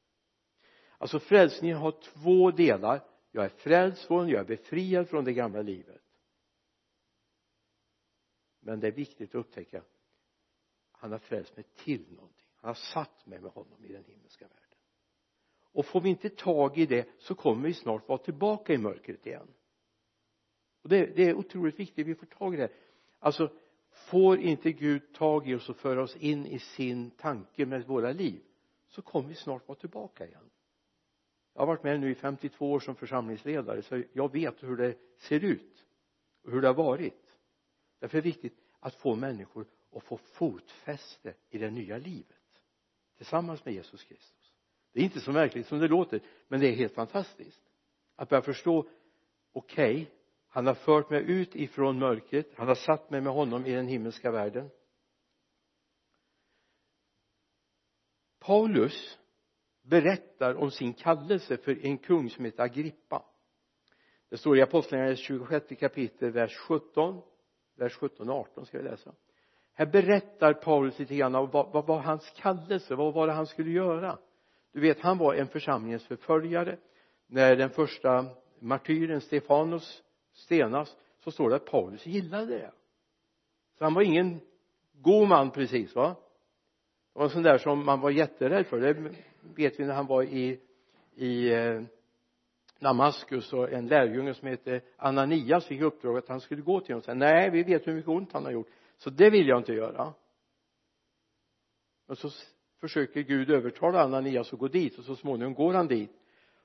Alltså 0.98 1.18
frälsningen 1.20 1.76
har 1.76 1.90
två 1.90 2.50
delar. 2.50 3.04
Jag 3.30 3.44
är 3.44 3.48
frälst 3.48 4.06
från, 4.06 4.28
jag 4.28 4.40
är 4.40 4.44
befriad 4.44 5.08
från 5.08 5.24
det 5.24 5.32
gamla 5.32 5.62
livet. 5.62 6.02
Men 8.60 8.80
det 8.80 8.86
är 8.86 8.92
viktigt 8.92 9.30
att 9.30 9.34
upptäcka 9.34 9.82
han 10.98 11.12
har 11.12 11.18
frälst 11.18 11.56
mig 11.56 11.64
till 11.76 12.12
någonting 12.12 12.45
han 12.66 12.74
har 12.74 13.04
satt 13.04 13.26
mig 13.26 13.40
med 13.40 13.50
honom 13.50 13.84
i 13.84 13.92
den 13.92 14.04
himmelska 14.04 14.44
världen. 14.44 14.78
Och 15.72 15.86
får 15.86 16.00
vi 16.00 16.08
inte 16.08 16.28
tag 16.28 16.78
i 16.78 16.86
det 16.86 17.08
så 17.18 17.34
kommer 17.34 17.68
vi 17.68 17.74
snart 17.74 18.08
vara 18.08 18.18
tillbaka 18.18 18.72
i 18.72 18.78
mörkret 18.78 19.26
igen. 19.26 19.48
Och 20.82 20.88
det, 20.88 21.06
det 21.16 21.22
är 21.22 21.34
otroligt 21.34 21.80
viktigt 21.80 22.06
vi 22.06 22.14
får 22.14 22.26
tag 22.26 22.54
i 22.54 22.56
det 22.56 22.72
alltså 23.18 23.52
får 23.90 24.38
inte 24.38 24.72
Gud 24.72 25.14
tag 25.14 25.48
i 25.48 25.54
oss 25.54 25.68
och 25.68 25.76
föra 25.76 26.02
oss 26.02 26.16
in 26.16 26.46
i 26.46 26.58
sin 26.58 27.10
tanke 27.10 27.66
med 27.66 27.86
våra 27.86 28.12
liv 28.12 28.42
så 28.88 29.02
kommer 29.02 29.28
vi 29.28 29.34
snart 29.34 29.68
vara 29.68 29.78
tillbaka 29.78 30.26
igen. 30.26 30.50
Jag 31.54 31.60
har 31.60 31.66
varit 31.66 31.82
med 31.82 32.00
nu 32.00 32.10
i 32.10 32.14
52 32.14 32.72
år 32.72 32.80
som 32.80 32.94
församlingsledare 32.94 33.82
så 33.82 34.02
jag 34.12 34.32
vet 34.32 34.62
hur 34.62 34.76
det 34.76 34.94
ser 35.16 35.44
ut 35.44 35.84
och 36.42 36.52
hur 36.52 36.60
det 36.60 36.66
har 36.66 36.74
varit. 36.74 37.38
Därför 37.98 38.18
är 38.18 38.22
det 38.22 38.28
viktigt 38.28 38.58
att 38.80 38.94
få 38.94 39.14
människor 39.14 39.66
att 39.92 40.04
få 40.04 40.16
fotfäste 40.16 41.34
i 41.50 41.58
det 41.58 41.70
nya 41.70 41.98
livet 41.98 42.35
tillsammans 43.16 43.64
med 43.64 43.74
Jesus 43.74 44.04
Kristus. 44.04 44.52
Det 44.92 45.00
är 45.00 45.04
inte 45.04 45.20
så 45.20 45.32
märkligt 45.32 45.66
som 45.66 45.78
det 45.78 45.88
låter 45.88 46.20
men 46.48 46.60
det 46.60 46.68
är 46.68 46.72
helt 46.72 46.94
fantastiskt. 46.94 47.62
Att 48.16 48.28
börja 48.28 48.42
förstå 48.42 48.88
okej 49.52 50.02
okay, 50.02 50.06
han 50.48 50.66
har 50.66 50.74
fört 50.74 51.10
mig 51.10 51.30
ut 51.30 51.56
ifrån 51.56 51.98
mörkret 51.98 52.54
han 52.54 52.68
har 52.68 52.74
satt 52.74 53.10
mig 53.10 53.20
med 53.20 53.32
honom 53.32 53.66
i 53.66 53.72
den 53.72 53.86
himmelska 53.86 54.30
världen. 54.30 54.70
Paulus 58.38 59.18
berättar 59.82 60.54
om 60.54 60.70
sin 60.70 60.92
kallelse 60.92 61.56
för 61.56 61.86
en 61.86 61.98
kung 61.98 62.30
som 62.30 62.44
heter 62.44 62.62
Agrippa. 62.62 63.24
Det 64.28 64.36
står 64.36 64.58
i 64.58 64.62
Apostlagärningarna 64.62 65.16
26 65.16 65.80
kapitel 65.80 66.30
vers 66.30 66.56
17 66.56 67.22
vers 67.76 67.92
17 67.92 68.30
och 68.30 68.36
18 68.36 68.66
ska 68.66 68.78
vi 68.78 68.84
läsa 68.84 69.14
här 69.78 69.86
berättar 69.86 70.52
Paulus 70.52 70.98
lite 70.98 71.16
grann 71.16 71.34
om 71.34 71.50
vad, 71.50 71.72
vad 71.72 71.86
var 71.86 71.98
hans 71.98 72.32
kallelse 72.36 72.94
vad 72.94 73.14
var 73.14 73.26
det 73.26 73.32
han 73.32 73.46
skulle 73.46 73.70
göra? 73.70 74.18
Du 74.72 74.80
vet 74.80 75.00
han 75.00 75.18
var 75.18 75.34
en 75.34 75.48
församlingens 75.48 76.06
förföljare 76.06 76.78
när 77.26 77.56
den 77.56 77.70
första 77.70 78.26
martyren 78.58 79.20
Stefanus 79.20 80.02
stenas 80.32 80.96
så 81.18 81.30
står 81.30 81.50
det 81.50 81.56
att 81.56 81.64
Paulus 81.64 82.06
gillade 82.06 82.46
det. 82.46 82.70
Så 83.78 83.84
han 83.84 83.94
var 83.94 84.02
ingen 84.02 84.40
god 84.92 85.28
man 85.28 85.50
precis 85.50 85.94
va? 85.94 86.16
Det 87.12 87.18
var 87.18 87.24
en 87.24 87.30
sån 87.30 87.42
där 87.42 87.58
som 87.58 87.84
man 87.84 88.00
var 88.00 88.10
jätterädd 88.10 88.66
för. 88.66 88.80
Det 88.80 89.12
vet 89.56 89.80
vi 89.80 89.84
när 89.84 89.94
han 89.94 90.06
var 90.06 90.22
i 90.22 90.60
i 91.16 91.52
eh, 91.52 91.82
Damaskus 92.80 93.52
och 93.52 93.72
en 93.72 93.86
lärjunge 93.86 94.34
som 94.34 94.48
hette 94.48 94.80
Ananias 94.96 95.66
fick 95.66 95.80
uppdrag 95.80 96.18
att 96.18 96.28
han 96.28 96.40
skulle 96.40 96.62
gå 96.62 96.80
till 96.80 96.94
honom. 96.94 96.98
Och 96.98 97.04
säga 97.04 97.14
nej 97.14 97.50
vi 97.50 97.62
vet 97.62 97.86
hur 97.86 97.94
mycket 97.94 98.08
ont 98.08 98.32
han 98.32 98.44
har 98.44 98.52
gjort 98.52 98.68
så 98.96 99.10
det 99.10 99.30
vill 99.30 99.48
jag 99.48 99.58
inte 99.58 99.72
göra. 99.72 100.14
Men 102.06 102.16
så 102.16 102.30
försöker 102.80 103.20
Gud 103.20 103.50
övertala 103.50 104.02
Ananias 104.02 104.52
att 104.52 104.58
gå 104.58 104.68
dit 104.68 104.98
och 104.98 105.04
så 105.04 105.16
småningom 105.16 105.54
går 105.54 105.74
han 105.74 105.86
dit. 105.86 106.12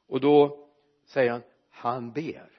Och 0.07 0.21
då 0.21 0.67
säger 1.05 1.31
han 1.31 1.41
han 1.69 2.11
ber. 2.11 2.49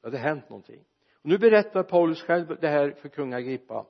Det 0.00 0.06
hade 0.06 0.18
hänt 0.18 0.48
någonting. 0.48 0.84
Och 1.12 1.28
nu 1.28 1.38
berättar 1.38 1.82
Paulus 1.82 2.22
själv 2.22 2.58
det 2.60 2.68
här 2.68 2.90
för 2.90 3.08
kung 3.08 3.32
Agrippa. 3.32 3.86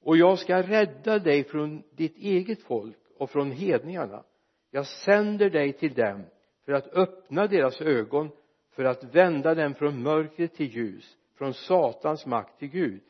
Och 0.00 0.16
jag 0.16 0.38
ska 0.38 0.62
rädda 0.62 1.18
dig 1.18 1.44
från 1.44 1.82
ditt 1.90 2.16
eget 2.16 2.62
folk 2.62 2.98
och 3.16 3.30
från 3.30 3.50
hedningarna. 3.50 4.24
Jag 4.70 4.86
sänder 4.86 5.50
dig 5.50 5.72
till 5.72 5.94
dem 5.94 6.24
för 6.64 6.72
att 6.72 6.86
öppna 6.86 7.46
deras 7.46 7.80
ögon 7.80 8.30
för 8.70 8.84
att 8.84 9.04
vända 9.04 9.54
dem 9.54 9.74
från 9.74 10.02
mörker 10.02 10.46
till 10.46 10.66
ljus 10.66 11.16
från 11.34 11.54
satans 11.54 12.26
makt 12.26 12.58
till 12.58 12.68
Gud 12.68 13.02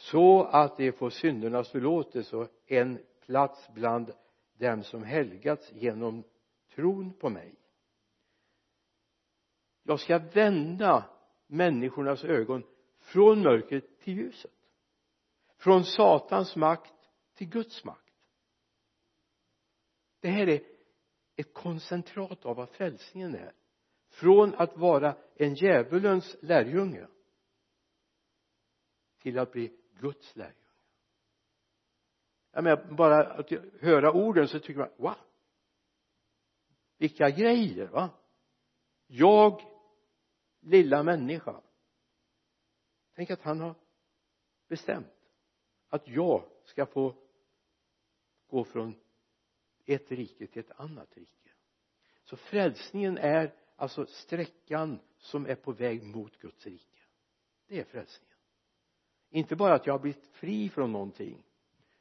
så 0.00 0.42
att 0.42 0.76
de 0.76 0.92
får 0.92 1.10
syndernas 1.10 1.70
förlåtelse 1.70 2.36
och 2.36 2.48
en 2.66 2.98
plats 3.20 3.68
bland 3.74 4.12
dem 4.58 4.82
som 4.82 5.04
helgats 5.04 5.72
genom 5.72 6.24
tron 6.74 7.12
på 7.12 7.30
mig. 7.30 7.54
Jag 9.82 10.00
ska 10.00 10.18
vända 10.18 11.10
människornas 11.46 12.24
ögon 12.24 12.62
från 12.98 13.42
mörkret 13.42 14.00
till 14.00 14.14
ljuset 14.16 14.52
från 15.56 15.84
satans 15.84 16.56
makt 16.56 16.94
till 17.34 17.48
Guds 17.48 17.84
makt. 17.84 18.14
Det 20.20 20.28
här 20.28 20.48
är 20.48 20.62
ett 21.36 21.54
koncentrat 21.54 22.46
av 22.46 22.56
vad 22.56 22.68
frälsningen 22.68 23.34
är. 23.34 23.52
Från 24.08 24.54
att 24.54 24.76
vara 24.76 25.16
en 25.34 25.54
djävulens 25.54 26.36
lärjunge 26.40 27.06
till 29.18 29.38
att 29.38 29.52
bli 29.52 29.79
Guds 30.00 30.36
lärjunge 30.36 30.60
jag 32.52 32.64
menar 32.64 32.92
bara 32.92 33.26
att 33.26 33.50
höra 33.80 34.12
orden 34.12 34.48
så 34.48 34.60
tycker 34.60 34.80
man 34.80 34.90
wow. 34.96 35.14
Vilka 36.96 37.30
grejer 37.30 37.86
va? 37.86 38.10
Jag 39.06 39.62
lilla 40.60 41.02
människa. 41.02 41.60
Tänk 43.14 43.30
att 43.30 43.42
han 43.42 43.60
har 43.60 43.74
bestämt 44.68 45.06
att 45.88 46.08
jag 46.08 46.44
ska 46.64 46.86
få 46.86 47.14
gå 48.46 48.64
från 48.64 48.94
ett 49.84 50.10
rike 50.10 50.46
till 50.46 50.60
ett 50.60 50.80
annat 50.80 51.16
rike. 51.16 51.50
Så 52.24 52.36
frälsningen 52.36 53.18
är 53.18 53.54
alltså 53.76 54.06
sträckan 54.06 55.00
som 55.18 55.46
är 55.46 55.54
på 55.54 55.72
väg 55.72 56.02
mot 56.02 56.38
Guds 56.38 56.66
rike. 56.66 57.00
Det 57.66 57.80
är 57.80 57.84
frälsningen 57.84 58.29
inte 59.30 59.56
bara 59.56 59.74
att 59.74 59.86
jag 59.86 59.94
har 59.94 59.98
blivit 59.98 60.26
fri 60.26 60.68
från 60.68 60.92
någonting 60.92 61.42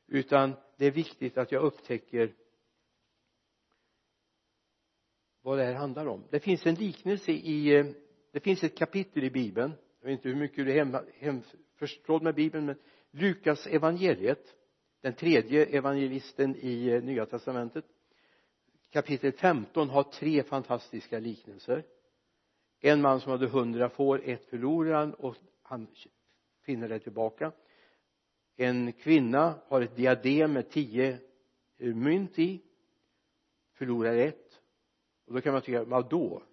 utan 0.07 0.53
det 0.77 0.85
är 0.85 0.91
viktigt 0.91 1.37
att 1.37 1.51
jag 1.51 1.63
upptäcker 1.63 2.33
vad 5.41 5.57
det 5.57 5.63
här 5.63 5.73
handlar 5.73 6.05
om. 6.05 6.23
Det 6.29 6.39
finns 6.39 6.65
en 6.65 6.75
liknelse 6.75 7.31
i 7.31 7.93
det 8.31 8.39
finns 8.39 8.63
ett 8.63 8.77
kapitel 8.77 9.23
i 9.23 9.29
bibeln. 9.29 9.73
Jag 9.99 10.07
vet 10.07 10.17
inte 10.17 10.29
hur 10.29 10.35
mycket 10.35 10.65
du 10.65 10.71
är 10.71 11.03
hemförstådd 11.19 12.21
hem 12.21 12.23
med 12.23 12.35
bibeln 12.35 12.65
men 12.65 12.75
Lukas 13.11 13.67
evangeliet 13.67 14.55
den 15.01 15.13
tredje 15.13 15.65
evangelisten 15.65 16.55
i 16.55 16.87
eh, 16.87 17.03
nya 17.03 17.25
testamentet 17.25 17.85
kapitel 18.89 19.31
15 19.31 19.89
har 19.89 20.03
tre 20.03 20.43
fantastiska 20.43 21.19
liknelser. 21.19 21.83
En 22.79 23.01
man 23.01 23.21
som 23.21 23.31
hade 23.31 23.47
hundra 23.47 23.89
får 23.89 24.21
ett 24.23 24.45
förlorade 24.45 24.95
han 24.95 25.13
och 25.13 25.35
han 25.61 25.87
finner 26.61 26.89
det 26.89 26.99
tillbaka. 26.99 27.51
En 28.55 28.91
kvinna 28.91 29.59
har 29.67 29.81
ett 29.81 29.95
diadem 29.95 30.53
med 30.53 30.69
tio 30.69 31.19
eh, 31.77 31.95
mynt 31.95 32.39
i 32.39 32.61
förlorar 33.73 34.15
ett. 34.15 34.61
Och 35.25 35.33
då 35.33 35.41
kan 35.41 35.53
man 35.53 35.61
tycka 35.61 35.83
vad 35.83 36.09
då? 36.09 36.43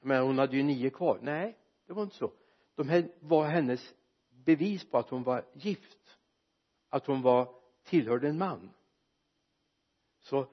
Men 0.00 0.22
hon 0.22 0.38
hade 0.38 0.56
ju 0.56 0.62
nio 0.62 0.90
kvar. 0.90 1.18
Nej 1.22 1.58
det 1.86 1.92
var 1.92 2.02
inte 2.02 2.16
så. 2.16 2.32
De 2.74 2.88
här 2.88 3.08
var 3.20 3.44
hennes 3.44 3.94
bevis 4.30 4.90
på 4.90 4.98
att 4.98 5.10
hon 5.10 5.22
var 5.22 5.44
gift. 5.52 6.18
Att 6.88 7.06
hon 7.06 7.22
var 7.22 7.48
tillhörde 7.84 8.28
en 8.28 8.38
man. 8.38 8.70
Så 10.20 10.46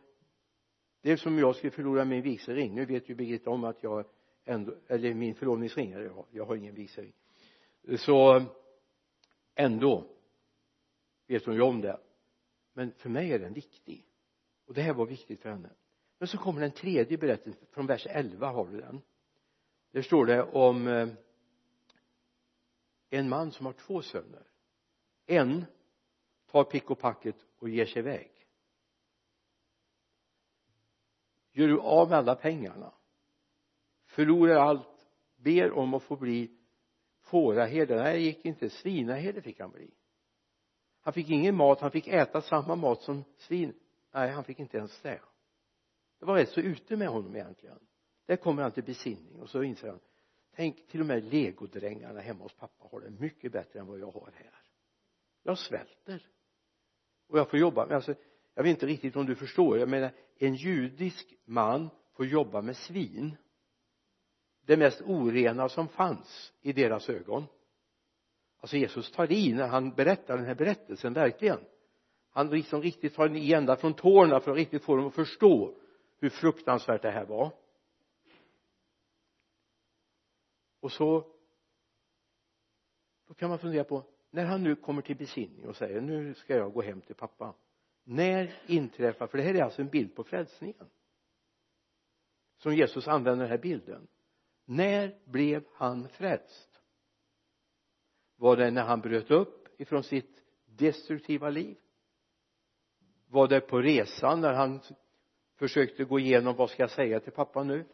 det 1.01 1.11
är 1.11 1.17
som 1.17 1.39
jag 1.39 1.55
skulle 1.55 1.71
förlora 1.71 2.05
min 2.05 2.21
vigselring 2.21 2.75
nu 2.75 2.85
vet 2.85 3.09
ju 3.09 3.15
Birgitta 3.15 3.49
om 3.49 3.63
att 3.63 3.83
jag 3.83 4.05
ändå 4.45 4.75
eller 4.87 5.13
min 5.13 5.35
förlovningsring 5.35 5.91
jag 5.91 6.09
har, 6.09 6.25
jag 6.31 6.45
har 6.45 6.55
ingen 6.55 6.75
vigselring 6.75 7.13
så 7.97 8.45
ändå 9.55 10.07
vet 11.27 11.45
hon 11.45 11.55
ju 11.55 11.61
om 11.61 11.81
det. 11.81 11.99
Men 12.73 12.91
för 12.91 13.09
mig 13.09 13.33
är 13.33 13.39
den 13.39 13.53
viktig. 13.53 14.05
Och 14.65 14.73
det 14.73 14.81
här 14.81 14.93
var 14.93 15.05
viktigt 15.05 15.39
för 15.39 15.49
henne. 15.49 15.69
Men 16.17 16.27
så 16.27 16.37
kommer 16.37 16.61
den 16.61 16.71
tredje 16.71 17.17
berättelsen 17.17 17.67
från 17.71 17.85
vers 17.85 18.07
11 18.09 18.47
har 18.47 18.67
du 18.67 18.81
den. 18.81 19.01
Där 19.91 20.01
står 20.01 20.25
det 20.25 20.43
om 20.43 20.87
eh, 20.87 21.09
en 23.09 23.29
man 23.29 23.51
som 23.51 23.65
har 23.65 23.73
två 23.73 24.01
söner. 24.01 24.47
En 25.25 25.65
tar 26.45 26.63
pick 26.63 26.89
och 26.89 26.99
packet 26.99 27.35
och 27.59 27.69
ger 27.69 27.85
sig 27.85 27.99
iväg. 27.99 28.31
Gör 31.51 31.67
du 31.67 31.79
av 31.79 32.09
med 32.09 32.17
alla 32.17 32.35
pengarna 32.35 32.93
förlorar 34.05 34.55
allt 34.55 35.07
ber 35.35 35.71
om 35.71 35.93
att 35.93 36.03
få 36.03 36.15
bli 36.15 36.57
fåraherde. 37.31 37.95
Nej 37.95 38.13
det 38.13 38.23
gick 38.23 38.45
inte. 38.45 38.69
Svinaherde 38.69 39.41
fick 39.41 39.59
han 39.59 39.71
bli. 39.71 39.91
Han 41.01 41.13
fick 41.13 41.29
ingen 41.29 41.55
mat. 41.55 41.79
Han 41.79 41.91
fick 41.91 42.07
äta 42.07 42.41
samma 42.41 42.75
mat 42.75 43.01
som 43.01 43.23
svin. 43.37 43.73
Nej 44.13 44.29
han 44.29 44.43
fick 44.43 44.59
inte 44.59 44.77
ens 44.77 45.01
det. 45.01 45.21
Det 46.19 46.25
var 46.25 46.35
rätt 46.35 46.49
så 46.49 46.61
ute 46.61 46.95
med 46.95 47.07
honom 47.07 47.35
egentligen. 47.35 47.79
Där 48.25 48.35
kommer 48.35 48.63
han 48.63 48.71
till 48.71 48.83
besinning 48.83 49.39
och 49.39 49.49
så 49.49 49.63
inser 49.63 49.87
han 49.87 49.99
tänk 50.55 50.87
till 50.87 50.99
och 50.99 51.05
med 51.05 51.23
legodrängarna 51.23 52.19
hemma 52.19 52.43
hos 52.43 52.53
pappa 52.53 52.87
har 52.91 53.01
det 53.01 53.09
mycket 53.09 53.51
bättre 53.51 53.79
än 53.79 53.87
vad 53.87 53.99
jag 53.99 54.11
har 54.11 54.31
här. 54.35 54.61
Jag 55.43 55.57
svälter. 55.57 56.27
Och 57.27 57.39
jag 57.39 57.49
får 57.49 57.59
jobba 57.59 57.85
med 57.85 57.95
alltså 57.95 58.15
jag 58.53 58.63
vet 58.63 58.69
inte 58.69 58.85
riktigt 58.85 59.15
om 59.15 59.25
du 59.25 59.35
förstår 59.35 59.77
jag 59.77 59.89
menar 59.89 60.11
en 60.37 60.55
judisk 60.55 61.33
man 61.45 61.89
får 62.13 62.25
jobba 62.25 62.61
med 62.61 62.77
svin 62.77 63.37
det 64.65 64.77
mest 64.77 65.01
orena 65.01 65.69
som 65.69 65.87
fanns 65.87 66.53
i 66.61 66.73
deras 66.73 67.09
ögon. 67.09 67.45
Alltså 68.59 68.77
Jesus 68.77 69.11
tar 69.11 69.31
i 69.31 69.53
när 69.53 69.67
han 69.67 69.93
berättar 69.93 70.37
den 70.37 70.45
här 70.45 70.55
berättelsen 70.55 71.13
verkligen. 71.13 71.59
Han 72.29 72.49
liksom 72.49 72.81
riktigt 72.81 73.15
tar 73.15 73.35
i 73.35 73.53
ända 73.53 73.75
från 73.75 73.93
tårna 73.93 74.39
för 74.39 74.51
att 74.51 74.57
riktigt 74.57 74.83
få 74.83 74.95
dem 74.95 75.07
att 75.07 75.15
förstå 75.15 75.75
hur 76.19 76.29
fruktansvärt 76.29 77.01
det 77.01 77.11
här 77.11 77.25
var. 77.25 77.51
Och 80.79 80.91
så 80.91 81.27
då 83.27 83.33
kan 83.33 83.49
man 83.49 83.59
fundera 83.59 83.83
på 83.83 84.03
när 84.29 84.45
han 84.45 84.63
nu 84.63 84.75
kommer 84.75 85.01
till 85.01 85.17
besinning 85.17 85.67
och 85.67 85.75
säger 85.75 86.01
nu 86.01 86.33
ska 86.33 86.55
jag 86.55 86.73
gå 86.73 86.81
hem 86.81 87.01
till 87.01 87.15
pappa. 87.15 87.53
När 88.03 88.53
inträffar 88.67 89.27
för 89.27 89.37
det 89.37 89.43
här 89.43 89.55
är 89.55 89.63
alltså 89.63 89.81
en 89.81 89.89
bild 89.89 90.15
på 90.15 90.23
frälsningen 90.23 90.89
som 92.57 92.75
Jesus 92.75 93.07
använder 93.07 93.43
den 93.43 93.51
här 93.51 93.61
bilden 93.61 94.07
när 94.71 95.19
blev 95.25 95.63
han 95.73 96.07
frälst? 96.07 96.81
Var 98.35 98.57
det 98.57 98.71
när 98.71 98.83
han 98.83 99.01
bröt 99.01 99.31
upp 99.31 99.81
ifrån 99.81 100.03
sitt 100.03 100.43
destruktiva 100.65 101.49
liv? 101.49 101.77
Var 103.27 103.47
det 103.47 103.61
på 103.61 103.81
resan 103.81 104.41
när 104.41 104.53
han 104.53 104.79
försökte 105.55 106.03
gå 106.03 106.19
igenom 106.19 106.55
vad 106.55 106.69
ska 106.69 106.83
jag 106.83 106.91
säga 106.91 107.19
till 107.19 107.31
pappa 107.31 107.63
nu? 107.63 107.85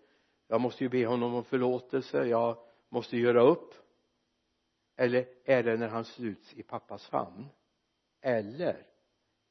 Jag 0.48 0.62
måste 0.62 0.84
ju 0.84 0.90
be 0.90 1.06
honom 1.06 1.36
om 1.36 1.44
förlåtelse 1.44 2.26
jag 2.26 2.58
måste 2.90 3.18
göra 3.18 3.42
upp. 3.42 3.74
Eller 4.96 5.28
är 5.44 5.64
det 5.64 5.78
när 5.78 5.88
han 5.90 6.06
sluts 6.06 6.54
i 6.54 6.64
pappas 6.64 7.08
famn? 7.08 7.46
Eller 8.22 8.88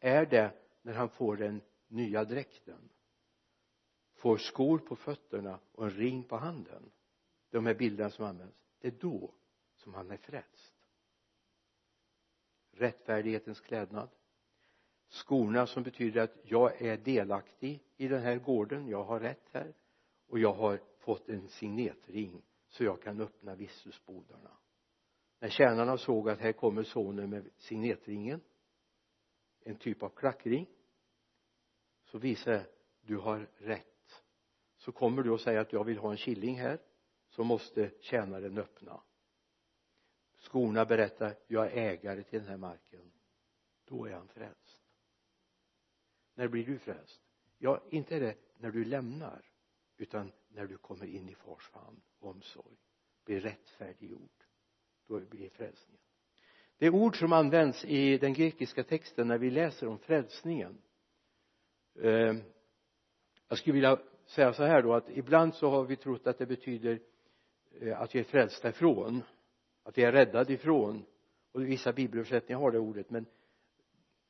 är 0.00 0.26
det 0.26 0.50
när 0.83 0.95
han 0.95 1.09
får 1.09 1.37
den 1.37 1.61
nya 1.88 2.25
dräkten? 2.25 2.88
Får 4.14 4.37
skor 4.37 4.78
på 4.78 4.97
fötterna 4.97 5.59
och 5.73 5.85
en 5.85 5.90
ring 5.90 6.23
på 6.23 6.37
handen? 6.37 6.90
De 7.57 7.67
här 7.67 7.75
bilderna 7.75 8.11
som 8.11 8.25
används 8.25 8.57
det 8.81 8.89
är 8.89 8.93
då 9.01 9.35
som 9.75 9.95
han 9.95 10.11
är 10.11 10.17
frälst. 10.17 10.75
Rättfärdighetens 12.71 13.61
klädnad. 13.61 14.09
Skorna 15.09 15.67
som 15.67 15.83
betyder 15.83 16.21
att 16.21 16.37
jag 16.43 16.83
är 16.83 16.97
delaktig 16.97 17.83
i 17.97 18.09
den 18.09 18.23
här 18.23 18.37
gården 18.37 18.89
jag 18.89 19.05
har 19.05 19.21
rätt 19.21 19.49
här 19.53 19.75
och 20.27 20.39
jag 20.39 20.53
har 20.53 20.81
fått 20.99 21.29
en 21.29 21.49
signetring 21.49 22.43
så 22.69 22.85
jag 22.85 23.03
kan 23.03 23.21
öppna 23.21 23.55
visselbodarna 23.55 24.57
när 25.39 25.49
tjänarna 25.49 25.99
såg 25.99 26.29
att 26.29 26.39
här 26.39 26.53
kommer 26.53 26.83
sonen 26.83 27.31
med 27.31 27.51
signetringen 27.57 28.41
en 29.61 29.77
typ 29.77 30.03
av 30.03 30.09
klackring 30.09 30.67
så 32.05 32.19
visar 32.19 32.53
det 32.53 32.67
du 33.01 33.17
har 33.17 33.51
rätt. 33.57 34.25
Så 34.77 34.93
kommer 34.93 35.23
du 35.23 35.31
och 35.31 35.41
säger 35.41 35.59
att 35.59 35.73
jag 35.73 35.85
vill 35.85 35.99
ha 35.99 36.11
en 36.11 36.17
killing 36.17 36.61
här 36.61 36.81
så 37.37 37.45
måste 37.45 37.90
tjänaren 38.00 38.59
öppna. 38.59 39.00
Skorna 40.37 40.85
berättar 40.85 41.35
jag 41.47 41.66
är 41.66 41.76
ägare 41.76 42.23
till 42.23 42.38
den 42.38 42.49
här 42.49 42.57
marken. 42.57 43.12
Då 43.85 44.07
är 44.07 44.12
han 44.12 44.28
frälst. 44.28 44.83
När 46.35 46.49
blir 46.49 46.66
du 46.66 46.78
frälst? 46.78 47.21
Ja 47.59 47.83
inte 47.90 48.16
är 48.16 48.21
det 48.21 48.37
när 48.59 48.71
du 48.71 48.85
lämnar 48.85 49.50
utan 49.97 50.33
när 50.49 50.66
du 50.66 50.76
kommer 50.76 51.07
in 51.07 51.28
i 51.28 51.35
fars 51.35 51.69
famn 51.69 52.00
och 52.19 52.31
omsorg. 52.31 52.76
Blir 53.25 53.40
rättfärdiggjord. 53.40 54.45
Då 55.07 55.21
blir 55.21 55.50
frälsningen. 55.50 56.02
Det 56.78 56.90
ord 56.90 57.19
som 57.19 57.33
används 57.33 57.85
i 57.85 58.19
den 58.19 58.35
grekiska 58.35 58.85
texten 58.85 59.28
när 59.28 59.38
vi 59.38 59.50
läser 59.50 59.87
om 59.87 59.99
frälsningen 59.99 60.83
eh, 61.95 62.37
jag 63.49 63.59
skulle 63.59 63.75
vilja 63.75 63.99
säga 64.26 64.52
så 64.52 64.64
här 64.64 64.83
då 64.83 64.95
att 64.95 65.11
ibland 65.11 65.55
så 65.55 65.71
har 65.71 65.85
vi 65.85 65.97
trott 65.97 66.26
att 66.26 66.38
det 66.38 66.47
betyder 66.47 67.00
Eh, 67.80 68.00
att 68.00 68.14
vi 68.14 68.18
är 68.18 68.25
frälsta 68.25 68.68
ifrån 68.68 69.23
att 69.83 69.99
vi 69.99 70.02
är 70.02 70.12
räddade 70.12 70.52
ifrån. 70.52 71.06
Och 71.52 71.68
vissa 71.68 71.92
bibelöversättningar 71.92 72.61
har 72.61 72.71
det 72.71 72.78
ordet 72.78 73.11
men 73.11 73.26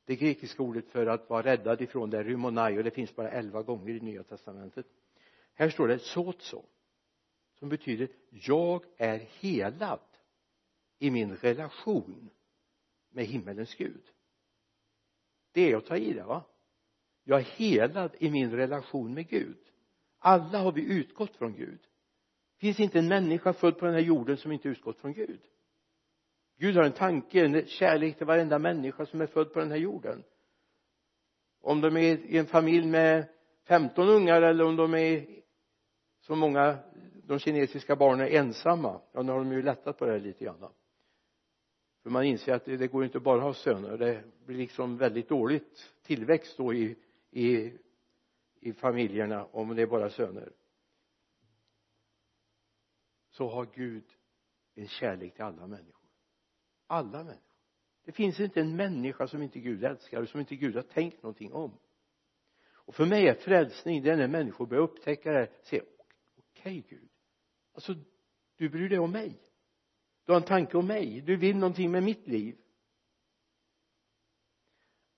det 0.05 0.15
grekiska 0.15 0.63
ordet 0.63 0.89
för 0.89 1.05
att 1.05 1.29
vara 1.29 1.43
räddad 1.43 1.81
ifrån 1.81 2.09
det 2.09 2.17
är 2.17 2.23
rymonai 2.23 2.77
och 2.77 2.83
det 2.83 2.91
finns 2.91 3.15
bara 3.15 3.29
elva 3.31 3.61
gånger 3.61 3.93
i 3.93 3.99
nya 3.99 4.23
testamentet. 4.23 4.85
Här 5.53 5.69
står 5.69 5.87
det 5.87 5.99
sotso 5.99 6.63
som 7.53 7.69
betyder 7.69 8.09
jag 8.29 8.85
är 8.97 9.17
helad 9.17 9.99
i 10.99 11.11
min 11.11 11.35
relation 11.35 12.29
med 13.09 13.25
himmelens 13.25 13.75
Gud. 13.75 14.03
Det 15.51 15.71
är 15.71 15.77
att 15.77 15.85
ta 15.85 15.97
i 15.97 16.13
det 16.13 16.23
va? 16.23 16.45
Jag 17.23 17.39
är 17.39 17.43
helad 17.43 18.15
i 18.19 18.31
min 18.31 18.51
relation 18.51 19.13
med 19.13 19.29
Gud. 19.29 19.57
Alla 20.19 20.59
har 20.59 20.71
vi 20.71 20.81
utgått 20.81 21.35
från 21.35 21.53
Gud 21.53 21.79
finns 22.57 22.79
inte 22.79 22.99
en 22.99 23.07
människa 23.07 23.53
född 23.53 23.77
på 23.77 23.85
den 23.85 23.93
här 23.93 24.01
jorden 24.01 24.37
som 24.37 24.51
inte 24.51 24.69
utgått 24.69 24.97
från 24.99 25.13
Gud? 25.13 25.41
Gud 26.57 26.75
har 26.75 26.83
en 26.83 26.91
tanke, 26.91 27.45
en 27.45 27.67
kärlek 27.67 28.17
till 28.17 28.27
varenda 28.27 28.59
människa 28.59 29.05
som 29.05 29.21
är 29.21 29.27
född 29.27 29.53
på 29.53 29.59
den 29.59 29.71
här 29.71 29.77
jorden. 29.77 30.23
Om 31.61 31.81
de 31.81 31.97
är 31.97 32.17
i 32.17 32.37
en 32.37 32.45
familj 32.45 32.87
med 32.87 33.27
15 33.67 34.09
ungar 34.09 34.41
eller 34.41 34.63
om 34.63 34.75
de 34.75 34.93
är 34.93 35.25
som 36.19 36.39
många 36.39 36.77
de 37.23 37.39
kinesiska 37.39 37.95
barnen 37.95 38.27
är 38.27 38.31
ensamma 38.31 39.01
ja 39.11 39.21
nu 39.21 39.31
har 39.31 39.39
de 39.39 39.51
ju 39.51 39.61
lättat 39.61 39.97
på 39.97 40.05
det 40.05 40.11
här 40.11 40.19
lite 40.19 40.45
grann. 40.45 40.71
För 42.03 42.09
man 42.09 42.23
inser 42.23 42.53
att 42.53 42.65
det, 42.65 42.77
det 42.77 42.87
går 42.87 43.03
inte 43.03 43.19
bara 43.19 43.37
att 43.37 43.43
ha 43.43 43.53
söner. 43.53 43.97
Det 43.97 44.23
blir 44.45 44.57
liksom 44.57 44.97
väldigt 44.97 45.29
dåligt 45.29 45.93
tillväxt 46.03 46.57
då 46.57 46.73
i, 46.73 46.95
i 47.31 47.73
i 48.59 48.73
familjerna 48.73 49.45
om 49.45 49.75
det 49.75 49.81
är 49.81 49.87
bara 49.87 50.09
söner 50.09 50.51
så 53.37 53.49
har 53.49 53.65
Gud 53.65 54.03
en 54.75 54.87
kärlek 54.87 55.33
till 55.33 55.43
alla 55.43 55.67
människor. 55.67 56.09
Alla 56.87 57.23
människor. 57.23 57.43
Det 58.03 58.11
finns 58.11 58.39
inte 58.39 58.61
en 58.61 58.75
människa 58.75 59.27
som 59.27 59.41
inte 59.41 59.59
Gud 59.59 59.83
älskar 59.83 60.21
och 60.21 60.29
som 60.29 60.39
inte 60.39 60.55
Gud 60.55 60.75
har 60.75 60.81
tänkt 60.81 61.23
någonting 61.23 61.53
om. 61.53 61.79
Och 62.69 62.95
för 62.95 63.05
mig 63.05 63.27
är 63.27 63.33
frälsning 63.33 64.03
det 64.03 64.09
är 64.09 64.17
när 64.17 64.27
människor 64.27 64.65
börjar 64.65 64.83
upptäcka 64.83 65.31
det 65.31 65.37
här 65.37 65.49
säger 65.63 65.85
okej 66.35 66.79
okay, 66.79 66.97
Gud. 66.97 67.09
Alltså 67.73 67.95
du 68.55 68.69
bryr 68.69 68.89
dig 68.89 68.99
om 68.99 69.11
mig. 69.11 69.41
Du 70.25 70.31
har 70.31 70.39
en 70.39 70.47
tanke 70.47 70.77
om 70.77 70.87
mig. 70.87 71.21
Du 71.21 71.37
vill 71.37 71.57
någonting 71.57 71.91
med 71.91 72.03
mitt 72.03 72.27
liv. 72.27 72.57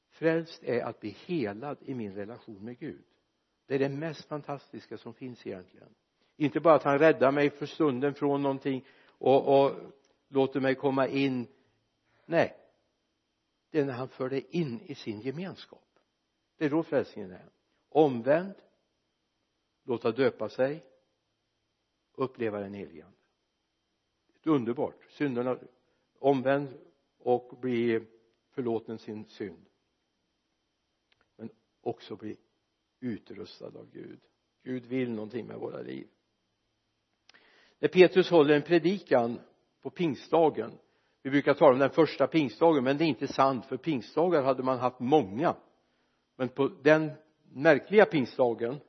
Frälst 0.10 0.64
är 0.64 0.82
att 0.82 1.00
bli 1.00 1.10
helad 1.10 1.78
i 1.82 1.94
min 1.94 2.16
relation 2.16 2.66
med 2.66 2.80
Gud. 2.80 3.06
Det 3.66 3.76
är 3.76 3.80
det 3.80 3.90
mest 3.90 4.26
fantastiska 4.26 4.98
som 4.98 5.14
finns 5.14 5.48
egentligen 5.48 5.96
inte 6.40 6.60
bara 6.60 6.76
att 6.76 6.84
han 6.84 7.00
räddar 7.00 7.32
mig 7.32 7.50
för 7.50 7.66
stunden 7.66 8.14
från 8.14 8.42
någonting 8.42 8.86
och, 9.08 9.64
och 9.64 9.76
låter 10.28 10.60
mig 10.60 10.76
komma 10.76 11.08
in. 11.08 11.48
Nej. 12.26 12.56
Det 13.70 13.80
är 13.80 13.86
när 13.86 13.94
han 13.94 14.10
för 14.10 14.30
dig 14.30 14.48
in 14.50 14.82
i 14.82 14.96
sin 14.96 15.22
gemenskap. 15.22 16.00
Det 16.58 16.66
är 16.66 16.70
då 16.70 16.84
frälsningen 16.84 17.32
är. 17.32 17.50
Omvänd. 17.90 18.56
Låta 19.84 20.12
döpa 20.12 20.50
sig. 20.50 20.86
Uppleva 22.14 22.60
den 22.60 22.74
helige 22.74 23.06
ande. 23.06 23.18
Underbart. 24.44 25.06
Synderna 25.10 25.60
omvänd 26.20 26.78
och 27.18 27.58
bli 27.62 28.06
förlåten 28.50 29.00
sin 29.00 29.26
synd. 29.26 29.66
Men 31.36 31.50
också 31.82 32.16
bli 32.16 32.38
utrustad 33.00 33.66
av 33.66 33.90
Gud. 33.92 34.20
Gud 34.64 34.86
vill 34.86 35.12
någonting 35.12 35.48
med 35.48 35.58
våra 35.58 35.82
liv 35.82 36.08
när 37.80 37.90
Petrus 37.90 38.30
håller 38.30 38.56
en 38.56 38.62
predikan 38.62 39.40
på 39.84 39.90
pingstdagen 39.90 40.72
vi 41.24 41.30
brukar 41.30 41.54
tala 41.54 41.74
om 41.74 41.80
den 41.80 41.90
första 41.90 42.28
pingstdagen 42.28 42.84
men 42.84 42.98
det 42.98 43.04
är 43.04 43.08
inte 43.08 43.28
sant 43.28 43.66
för 43.66 43.78
pingstdagar 43.78 44.44
hade 44.44 44.64
man 44.64 44.80
haft 44.80 45.00
många. 45.00 45.56
Men 46.38 46.50
på 46.50 46.68
den 46.82 47.12
märkliga 47.54 48.06
pingstdagen 48.06 48.80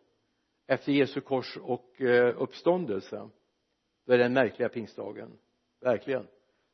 efter 0.67 0.93
Jesu 0.93 1.21
kors 1.21 1.57
och 1.57 2.01
eh, 2.01 2.43
uppståndelse 2.43 3.29
då 4.07 4.13
är 4.13 4.19
den 4.19 4.33
märkliga 4.33 4.69
pingstdagen. 4.69 5.39
Verkligen. 5.81 6.27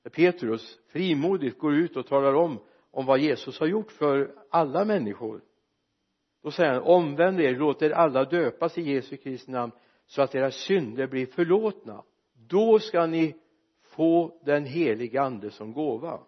När 0.05 0.11
Petrus 0.11 0.79
frimodigt 0.87 1.59
går 1.59 1.75
ut 1.75 1.97
och 1.97 2.07
talar 2.07 2.35
om 2.35 2.59
om 2.91 3.07
vad 3.07 3.19
Jesus 3.19 3.61
har 3.61 3.67
gjort 3.67 3.93
för 3.93 4.35
alla 4.51 4.85
människor 4.85 5.41
då 6.43 6.51
säger 6.51 6.73
han 6.73 6.83
omvänd 6.83 7.41
er 7.41 7.57
låt 7.57 7.83
er 7.83 7.91
alla 7.91 8.25
döpas 8.25 8.79
i 8.79 8.83
Jesu 8.83 9.17
Kristi 9.17 9.51
namn 9.51 9.73
så 10.07 10.23
att 10.23 10.35
era 10.35 10.51
synder 10.51 11.07
blir 11.07 11.27
förlåtna. 11.27 12.05
Då 12.33 12.79
ska 12.79 13.07
ni 13.07 13.37
få 13.83 14.41
den 14.45 14.65
heliga 14.65 15.23
ande 15.23 15.51
som 15.51 15.73
gåva. 15.73 16.21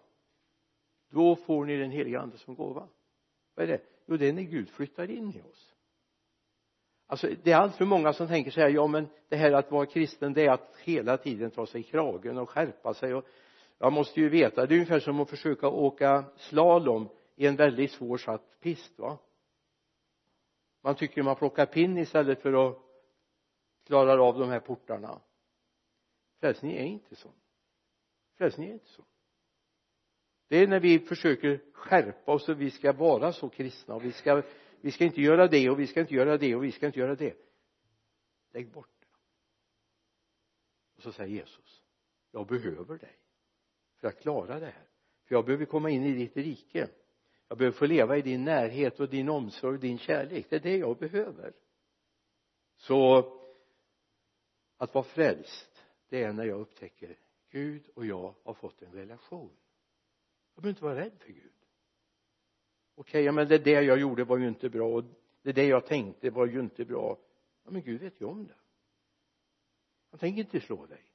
Då 1.09 1.35
får 1.35 1.65
ni 1.65 1.77
den 1.77 1.91
heliga 1.91 2.19
ande 2.19 2.37
som 2.37 2.55
gåva. 2.55 2.87
Vad 3.55 3.63
är 3.63 3.67
det? 3.67 3.81
Jo 4.05 4.17
det 4.17 4.29
är 4.29 4.33
när 4.33 4.41
Gud 4.41 4.69
flyttar 4.69 5.11
in 5.11 5.33
i 5.35 5.41
oss. 5.41 5.73
Alltså 7.07 7.29
det 7.43 7.51
är 7.51 7.57
allt 7.57 7.75
för 7.75 7.85
många 7.85 8.13
som 8.13 8.27
tänker 8.27 8.51
så 8.51 8.61
här 8.61 8.69
ja 8.69 8.87
men 8.87 9.07
det 9.29 9.35
här 9.35 9.51
att 9.51 9.71
vara 9.71 9.85
kristen 9.85 10.33
det 10.33 10.45
är 10.45 10.51
att 10.51 10.75
hela 10.83 11.17
tiden 11.17 11.51
ta 11.51 11.65
sig 11.65 11.81
i 11.81 11.83
kragen 11.83 12.37
och 12.37 12.49
skärpa 12.49 12.93
sig 12.93 13.13
och 13.13 13.25
jag 13.77 13.93
måste 13.93 14.19
ju 14.19 14.29
veta 14.29 14.65
det 14.65 14.73
är 14.73 14.77
ungefär 14.77 14.99
som 14.99 15.19
att 15.19 15.29
försöka 15.29 15.67
åka 15.67 16.23
slalom 16.37 17.09
i 17.35 17.47
en 17.47 17.55
väldigt 17.55 17.91
svår 17.91 18.17
satt 18.17 18.59
pist 18.61 18.99
va? 18.99 19.17
Man 20.83 20.95
tycker 20.95 21.23
man 21.23 21.35
plockar 21.35 21.65
pinn 21.65 21.97
istället 21.97 22.41
för 22.41 22.67
att 22.67 22.77
klarar 23.89 24.17
av 24.17 24.39
de 24.39 24.49
här 24.49 24.59
portarna. 24.59 25.21
Frälsning 26.39 26.71
är 26.71 26.85
inte 26.85 27.15
så. 27.15 27.31
Frälsning 28.37 28.69
är 28.69 28.73
inte 28.73 28.89
så. 28.89 29.03
Det 30.47 30.57
är 30.57 30.67
när 30.67 30.79
vi 30.79 30.99
försöker 30.99 31.61
skärpa 31.73 32.31
oss 32.31 32.49
och 32.49 32.61
vi 32.61 32.71
ska 32.71 32.93
vara 32.93 33.33
så 33.33 33.49
kristna 33.49 33.95
och 33.95 34.05
vi 34.05 34.11
ska 34.11 34.43
vi 34.81 34.91
ska 34.91 35.03
inte 35.03 35.21
göra 35.21 35.47
det 35.47 35.69
och 35.69 35.79
vi 35.79 35.87
ska 35.87 36.01
inte 36.01 36.13
göra 36.13 36.37
det 36.37 36.55
och 36.55 36.63
vi 36.63 36.71
ska 36.71 36.85
inte 36.85 36.99
göra 36.99 37.15
det. 37.15 37.37
Lägg 38.51 38.71
bort 38.71 38.89
det. 38.99 39.07
Och 40.95 41.03
så 41.03 41.11
säger 41.11 41.35
Jesus 41.35 41.83
jag 42.31 42.47
behöver 42.47 42.97
dig 42.97 43.19
för 43.99 44.07
att 44.07 44.19
klara 44.19 44.59
det 44.59 44.65
här. 44.65 44.87
För 45.25 45.35
jag 45.35 45.45
behöver 45.45 45.65
komma 45.65 45.89
in 45.89 46.03
i 46.03 46.13
ditt 46.13 46.37
rike. 46.37 46.89
Jag 47.47 47.57
behöver 47.57 47.77
få 47.77 47.85
leva 47.85 48.17
i 48.17 48.21
din 48.21 48.43
närhet 48.43 48.99
och 48.99 49.09
din 49.09 49.29
omsorg 49.29 49.73
och 49.73 49.81
din 49.81 49.97
kärlek. 49.97 50.45
Det 50.49 50.55
är 50.55 50.59
det 50.59 50.77
jag 50.77 50.97
behöver. 50.97 51.53
Så 52.75 53.38
att 54.79 54.93
vara 54.93 55.03
frälst 55.03 55.85
det 56.09 56.23
är 56.23 56.33
när 56.33 56.45
jag 56.45 56.59
upptäcker 56.59 57.19
Gud 57.49 57.89
och 57.95 58.05
jag 58.05 58.35
har 58.43 58.53
fått 58.53 58.81
en 58.81 58.91
relation. 58.91 59.57
Jag 60.53 60.61
behöver 60.61 60.69
inte 60.69 60.83
vara 60.83 60.95
rädd 60.95 61.19
för 61.19 61.31
Gud. 61.31 61.53
Okej, 62.95 63.09
okay, 63.09 63.21
ja 63.21 63.31
men 63.31 63.47
det 63.47 63.57
där 63.57 63.81
jag 63.81 63.99
gjorde 63.99 64.23
var 64.23 64.37
ju 64.37 64.47
inte 64.47 64.69
bra 64.69 64.93
och 64.93 65.03
det 65.41 65.51
där 65.51 65.63
jag 65.63 65.85
tänkte 65.85 66.29
var 66.29 66.45
ju 66.45 66.59
inte 66.59 66.85
bra. 66.85 67.17
Ja 67.63 67.71
men 67.71 67.81
Gud 67.81 68.01
vet 68.01 68.21
ju 68.21 68.25
om 68.25 68.47
det. 68.47 68.55
Han 70.09 70.19
tänker 70.19 70.41
inte 70.41 70.61
slå 70.61 70.85
dig. 70.85 71.05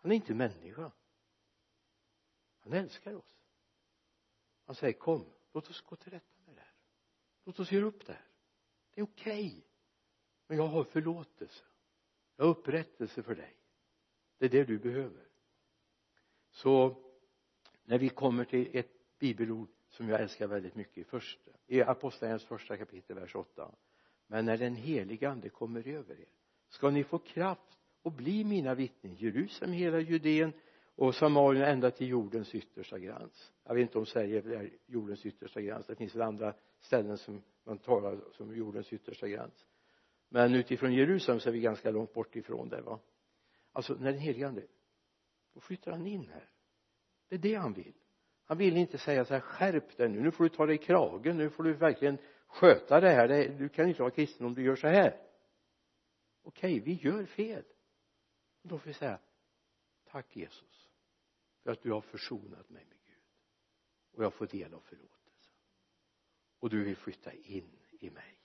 Han 0.00 0.10
är 0.10 0.16
inte 0.16 0.34
människa. 0.34 0.92
Han 2.60 2.72
älskar 2.72 3.14
oss. 3.14 3.38
Han 4.64 4.74
säger 4.74 4.92
kom 4.92 5.32
låt 5.52 5.70
oss 5.70 5.80
gå 5.80 5.96
till 5.96 6.12
rätta 6.12 6.40
med 6.46 6.54
det 6.54 6.60
här. 6.60 6.74
Låt 7.44 7.60
oss 7.60 7.72
göra 7.72 7.84
upp 7.84 8.06
det 8.06 8.12
här. 8.12 8.26
Det 8.94 9.00
är 9.00 9.04
okej. 9.04 9.46
Okay. 9.46 9.62
men 10.46 10.56
jag 10.56 10.66
har 10.66 10.84
förlåtelse 10.84 11.64
jag 12.36 12.44
har 12.44 12.50
upprättelse 12.50 13.22
för 13.22 13.34
dig. 13.34 13.56
Det 14.38 14.44
är 14.44 14.50
det 14.50 14.64
du 14.64 14.78
behöver. 14.78 15.24
Så 16.50 16.96
när 17.84 17.98
vi 17.98 18.08
kommer 18.08 18.44
till 18.44 18.70
ett 18.72 19.18
bibelord 19.18 19.68
som 19.88 20.08
jag 20.08 20.20
älskar 20.20 20.46
väldigt 20.46 20.74
mycket 20.74 20.98
i 20.98 21.04
första 21.04 21.50
i 21.66 21.82
apostlagärningarnas 21.82 22.44
första 22.44 22.76
kapitel 22.76 23.16
vers 23.16 23.34
8 23.34 23.74
men 24.26 24.44
när 24.44 24.56
den 24.56 24.76
heliga 24.76 25.30
ande 25.30 25.48
kommer 25.48 25.88
över 25.88 26.20
er 26.20 26.28
ska 26.68 26.90
ni 26.90 27.04
få 27.04 27.18
kraft 27.18 27.78
och 28.02 28.12
bli 28.12 28.44
mina 28.44 28.74
vittnen. 28.74 29.14
Jerusalem 29.14 29.74
hela 29.74 30.00
Judeen 30.00 30.52
och 30.94 31.14
Samarien 31.14 31.64
ända 31.64 31.90
till 31.90 32.08
jordens 32.08 32.54
yttersta 32.54 32.98
gräns. 32.98 33.52
Jag 33.64 33.74
vet 33.74 33.82
inte 33.82 33.98
om 33.98 34.06
Sverige 34.06 34.38
är 34.38 34.70
jordens 34.86 35.26
yttersta 35.26 35.60
gräns. 35.60 35.86
Det 35.86 35.94
finns 35.94 36.14
väl 36.14 36.22
andra 36.22 36.54
ställen 36.80 37.18
som 37.18 37.42
man 37.64 37.78
talar 37.78 38.20
som 38.32 38.56
jordens 38.56 38.92
yttersta 38.92 39.28
gräns 39.28 39.66
men 40.34 40.54
utifrån 40.54 40.92
Jerusalem 40.92 41.40
så 41.40 41.48
är 41.48 41.52
vi 41.52 41.60
ganska 41.60 41.90
långt 41.90 42.12
bort 42.12 42.36
ifrån 42.36 42.68
det 42.68 42.80
va? 42.80 43.00
Alltså 43.72 43.94
när 43.94 44.12
den 44.12 44.20
helige 44.20 44.48
ande 44.48 44.66
då 45.52 45.60
flyttar 45.60 45.92
han 45.92 46.06
in 46.06 46.28
här. 46.28 46.48
Det 47.28 47.34
är 47.34 47.38
det 47.38 47.54
han 47.54 47.72
vill. 47.72 47.94
Han 48.44 48.58
vill 48.58 48.76
inte 48.76 48.98
säga 48.98 49.24
så 49.24 49.34
här 49.34 49.40
skärp 49.40 49.96
dig 49.96 50.08
nu 50.08 50.20
nu 50.20 50.30
får 50.30 50.44
du 50.44 50.50
ta 50.50 50.66
dig 50.66 50.74
i 50.74 50.78
kragen 50.78 51.36
nu 51.36 51.50
får 51.50 51.62
du 51.62 51.72
verkligen 51.72 52.18
sköta 52.46 53.00
det 53.00 53.10
här. 53.10 53.48
Du 53.58 53.68
kan 53.68 53.88
inte 53.88 54.02
vara 54.02 54.10
kristen 54.10 54.46
om 54.46 54.54
du 54.54 54.62
gör 54.62 54.76
så 54.76 54.86
här. 54.86 55.20
Okej 56.42 56.80
vi 56.80 56.92
gör 56.92 57.24
fel. 57.24 57.64
Då 58.62 58.78
får 58.78 58.86
vi 58.86 58.94
säga 58.94 59.18
tack 60.04 60.36
Jesus 60.36 60.90
för 61.62 61.70
att 61.70 61.82
du 61.82 61.92
har 61.92 62.00
försonat 62.00 62.70
mig 62.70 62.84
med 62.84 62.98
Gud. 63.04 63.24
Och 64.12 64.24
jag 64.24 64.34
får 64.34 64.46
del 64.46 64.74
av 64.74 64.80
förlåtelsen. 64.80 65.54
Och 66.60 66.70
du 66.70 66.84
vill 66.84 66.96
flytta 66.96 67.32
in 67.32 67.78
i 68.00 68.10
mig 68.10 68.43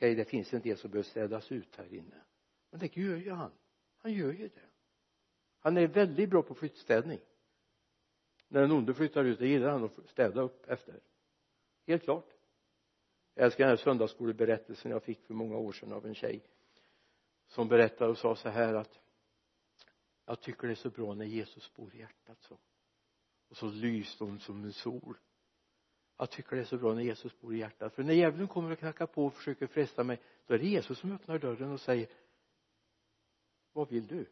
okej 0.00 0.14
det 0.14 0.24
finns 0.24 0.54
en 0.54 0.60
del 0.60 0.76
som 0.76 0.90
behöver 0.90 1.08
städas 1.10 1.52
ut 1.52 1.76
här 1.76 1.94
inne. 1.94 2.24
Men 2.70 2.80
det 2.80 2.96
gör 2.96 3.16
ju 3.16 3.30
han. 3.30 3.52
Han 3.98 4.12
gör 4.12 4.32
ju 4.32 4.48
det. 4.48 4.68
Han 5.58 5.76
är 5.76 5.86
väldigt 5.86 6.30
bra 6.30 6.42
på 6.42 6.54
flyttstädning. 6.54 7.20
När 8.48 8.60
den 8.60 8.70
onde 8.70 8.94
flyttar 8.94 9.24
ut 9.24 9.38
det 9.38 9.48
gillar 9.48 9.70
han 9.70 9.84
att 9.84 10.08
städa 10.10 10.40
upp 10.40 10.66
efter. 10.68 11.00
Helt 11.86 12.02
klart. 12.02 12.28
Jag 13.34 13.44
älskar 13.44 13.64
den 13.64 13.68
här 13.68 13.76
söndagsskoleberättelsen 13.76 14.90
jag 14.90 15.02
fick 15.02 15.26
för 15.26 15.34
många 15.34 15.56
år 15.56 15.72
sedan 15.72 15.92
av 15.92 16.06
en 16.06 16.14
tjej 16.14 16.42
som 17.46 17.68
berättade 17.68 18.10
och 18.10 18.18
sa 18.18 18.36
så 18.36 18.48
här 18.48 18.74
att 18.74 19.00
jag 20.26 20.40
tycker 20.40 20.66
det 20.66 20.72
är 20.72 20.74
så 20.74 20.90
bra 20.90 21.14
när 21.14 21.24
Jesus 21.24 21.74
bor 21.74 21.94
i 21.94 21.98
hjärtat 21.98 22.42
så. 22.42 22.58
Och 23.48 23.56
så 23.56 23.66
lyste 23.66 24.24
hon 24.24 24.40
som 24.40 24.64
en 24.64 24.72
sol 24.72 25.18
jag 26.20 26.30
tycker 26.30 26.56
det 26.56 26.62
är 26.62 26.66
så 26.66 26.78
bra 26.78 26.94
när 26.94 27.02
Jesus 27.02 27.40
bor 27.40 27.54
i 27.54 27.58
hjärtat. 27.58 27.94
För 27.94 28.02
när 28.02 28.14
djävulen 28.14 28.48
kommer 28.48 28.70
och 28.70 28.78
knackar 28.78 29.06
på 29.06 29.26
och 29.26 29.34
försöker 29.34 29.66
fresta 29.66 30.04
mig 30.04 30.20
då 30.46 30.54
är 30.54 30.58
det 30.58 30.66
Jesus 30.66 30.98
som 30.98 31.12
öppnar 31.12 31.38
dörren 31.38 31.72
och 31.72 31.80
säger 31.80 32.08
vad 33.72 33.88
vill 33.88 34.06
du? 34.06 34.26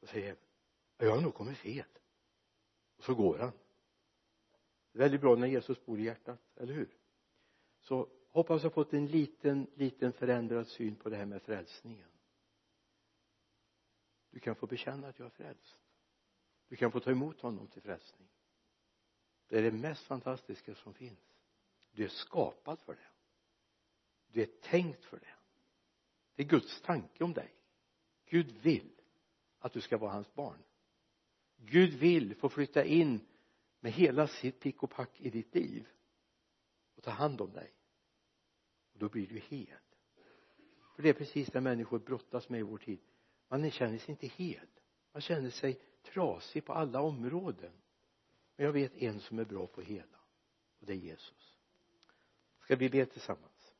Då 0.00 0.06
säger 0.06 0.26
djävulen 0.26 0.44
jag 0.98 1.10
har 1.10 1.20
nog 1.20 1.34
kommit 1.34 1.58
fel 1.58 1.84
och 2.96 3.04
så 3.04 3.14
går 3.14 3.38
han. 3.38 3.52
Det 4.92 4.98
är 4.98 5.02
väldigt 5.02 5.20
bra 5.20 5.36
när 5.36 5.46
Jesus 5.46 5.84
bor 5.84 5.98
i 5.98 6.02
hjärtat, 6.02 6.40
eller 6.56 6.74
hur? 6.74 6.96
Så 7.80 8.08
hoppas 8.30 8.62
jag 8.62 8.72
fått 8.72 8.92
en 8.92 9.06
liten, 9.06 9.66
liten 9.74 10.12
förändrad 10.12 10.66
syn 10.66 10.94
på 10.94 11.08
det 11.08 11.16
här 11.16 11.26
med 11.26 11.42
frälsningen. 11.42 12.08
Du 14.30 14.40
kan 14.40 14.54
få 14.54 14.66
bekänna 14.66 15.08
att 15.08 15.18
jag 15.18 15.26
är 15.26 15.30
frälst. 15.30 15.78
Du 16.68 16.76
kan 16.76 16.92
få 16.92 17.00
ta 17.00 17.10
emot 17.10 17.40
honom 17.40 17.66
till 17.66 17.82
frälsning 17.82 18.28
det 19.48 19.58
är 19.58 19.62
det 19.62 19.70
mest 19.70 20.04
fantastiska 20.04 20.74
som 20.74 20.94
finns. 20.94 21.18
Du 21.92 22.04
är 22.04 22.08
skapad 22.08 22.80
för 22.80 22.94
det. 22.94 23.08
Du 24.32 24.42
är 24.42 24.46
tänkt 24.46 25.04
för 25.04 25.18
det. 25.18 25.34
Det 26.34 26.42
är 26.42 26.46
Guds 26.46 26.80
tanke 26.80 27.24
om 27.24 27.32
dig. 27.32 27.54
Gud 28.26 28.52
vill 28.62 28.90
att 29.58 29.72
du 29.72 29.80
ska 29.80 29.98
vara 29.98 30.12
hans 30.12 30.34
barn. 30.34 30.62
Gud 31.56 31.94
vill 31.94 32.34
få 32.34 32.48
flytta 32.48 32.84
in 32.84 33.20
med 33.80 33.92
hela 33.92 34.28
sitt 34.28 34.60
pick 34.60 34.82
och 34.82 34.90
pack 34.90 35.20
i 35.20 35.30
ditt 35.30 35.54
liv 35.54 35.88
och 36.94 37.02
ta 37.02 37.10
hand 37.10 37.40
om 37.40 37.52
dig. 37.52 37.72
Och 38.92 38.98
då 38.98 39.08
blir 39.08 39.26
du 39.26 39.38
hel. 39.38 39.78
För 40.96 41.02
det 41.02 41.08
är 41.08 41.14
precis 41.14 41.48
det 41.48 41.60
människor 41.60 41.98
brottas 41.98 42.48
med 42.48 42.60
i 42.60 42.62
vår 42.62 42.78
tid. 42.78 43.00
Man 43.48 43.70
känner 43.70 43.98
sig 43.98 44.10
inte 44.10 44.26
hel. 44.26 44.66
Man 45.12 45.22
känner 45.22 45.50
sig 45.50 45.80
trasig 46.02 46.64
på 46.64 46.72
alla 46.72 47.00
områden 47.00 47.72
men 48.58 48.66
jag 48.66 48.72
vet 48.72 48.96
en 48.96 49.20
som 49.20 49.38
är 49.38 49.44
bra 49.44 49.66
på 49.66 49.80
hela 49.80 50.18
och 50.80 50.86
det 50.86 50.92
är 50.92 50.96
Jesus. 50.96 51.56
Ska 52.60 52.76
vi 52.76 52.88
be 52.88 53.06
tillsammans? 53.06 53.74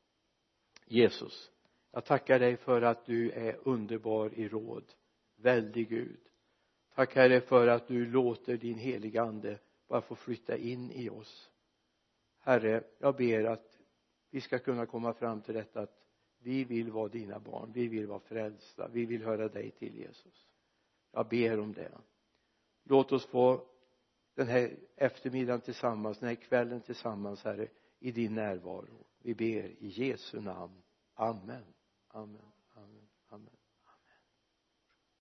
Jesus 0.85 1.51
jag 1.91 2.05
tackar 2.05 2.39
dig 2.39 2.57
för 2.57 2.81
att 2.81 3.05
du 3.05 3.31
är 3.31 3.59
underbar 3.63 4.33
i 4.33 4.47
råd. 4.47 4.83
Väldig 5.35 5.89
Gud. 5.89 6.19
Tack 6.95 7.15
herre 7.15 7.41
för 7.41 7.67
att 7.67 7.87
du 7.87 8.05
låter 8.05 8.57
din 8.57 8.77
heliga 8.77 9.21
ande 9.21 9.59
bara 9.87 10.01
få 10.01 10.15
flytta 10.15 10.57
in 10.57 10.91
i 10.91 11.09
oss. 11.09 11.49
Herre 12.39 12.83
jag 12.99 13.15
ber 13.15 13.43
att 13.43 13.79
vi 14.29 14.41
ska 14.41 14.59
kunna 14.59 14.85
komma 14.85 15.13
fram 15.13 15.41
till 15.41 15.53
detta 15.53 15.81
att 15.81 16.05
vi 16.39 16.63
vill 16.63 16.91
vara 16.91 17.07
dina 17.07 17.39
barn. 17.39 17.71
Vi 17.73 17.87
vill 17.87 18.07
vara 18.07 18.19
frälsta. 18.19 18.87
Vi 18.87 19.05
vill 19.05 19.23
höra 19.23 19.47
dig 19.47 19.71
till 19.71 19.95
Jesus. 19.95 20.47
Jag 21.11 21.27
ber 21.27 21.59
om 21.59 21.73
det. 21.73 21.91
Låt 22.83 23.11
oss 23.11 23.25
få 23.25 23.68
den 24.39 24.47
här 24.47 24.75
eftermiddagen 24.95 25.61
tillsammans, 25.61 26.19
den 26.19 26.29
här 26.29 26.35
kvällen 26.35 26.81
tillsammans 26.81 27.43
herre 27.43 27.67
i 27.99 28.11
din 28.11 28.35
närvaro. 28.35 29.05
Vi 29.19 29.35
ber 29.35 29.65
i 29.65 29.87
Jesu 29.87 30.41
namn. 30.41 30.81
Amen. 31.13 31.63
Amen. 32.07 32.51
Amen. 32.75 33.07
Amen. 33.29 33.58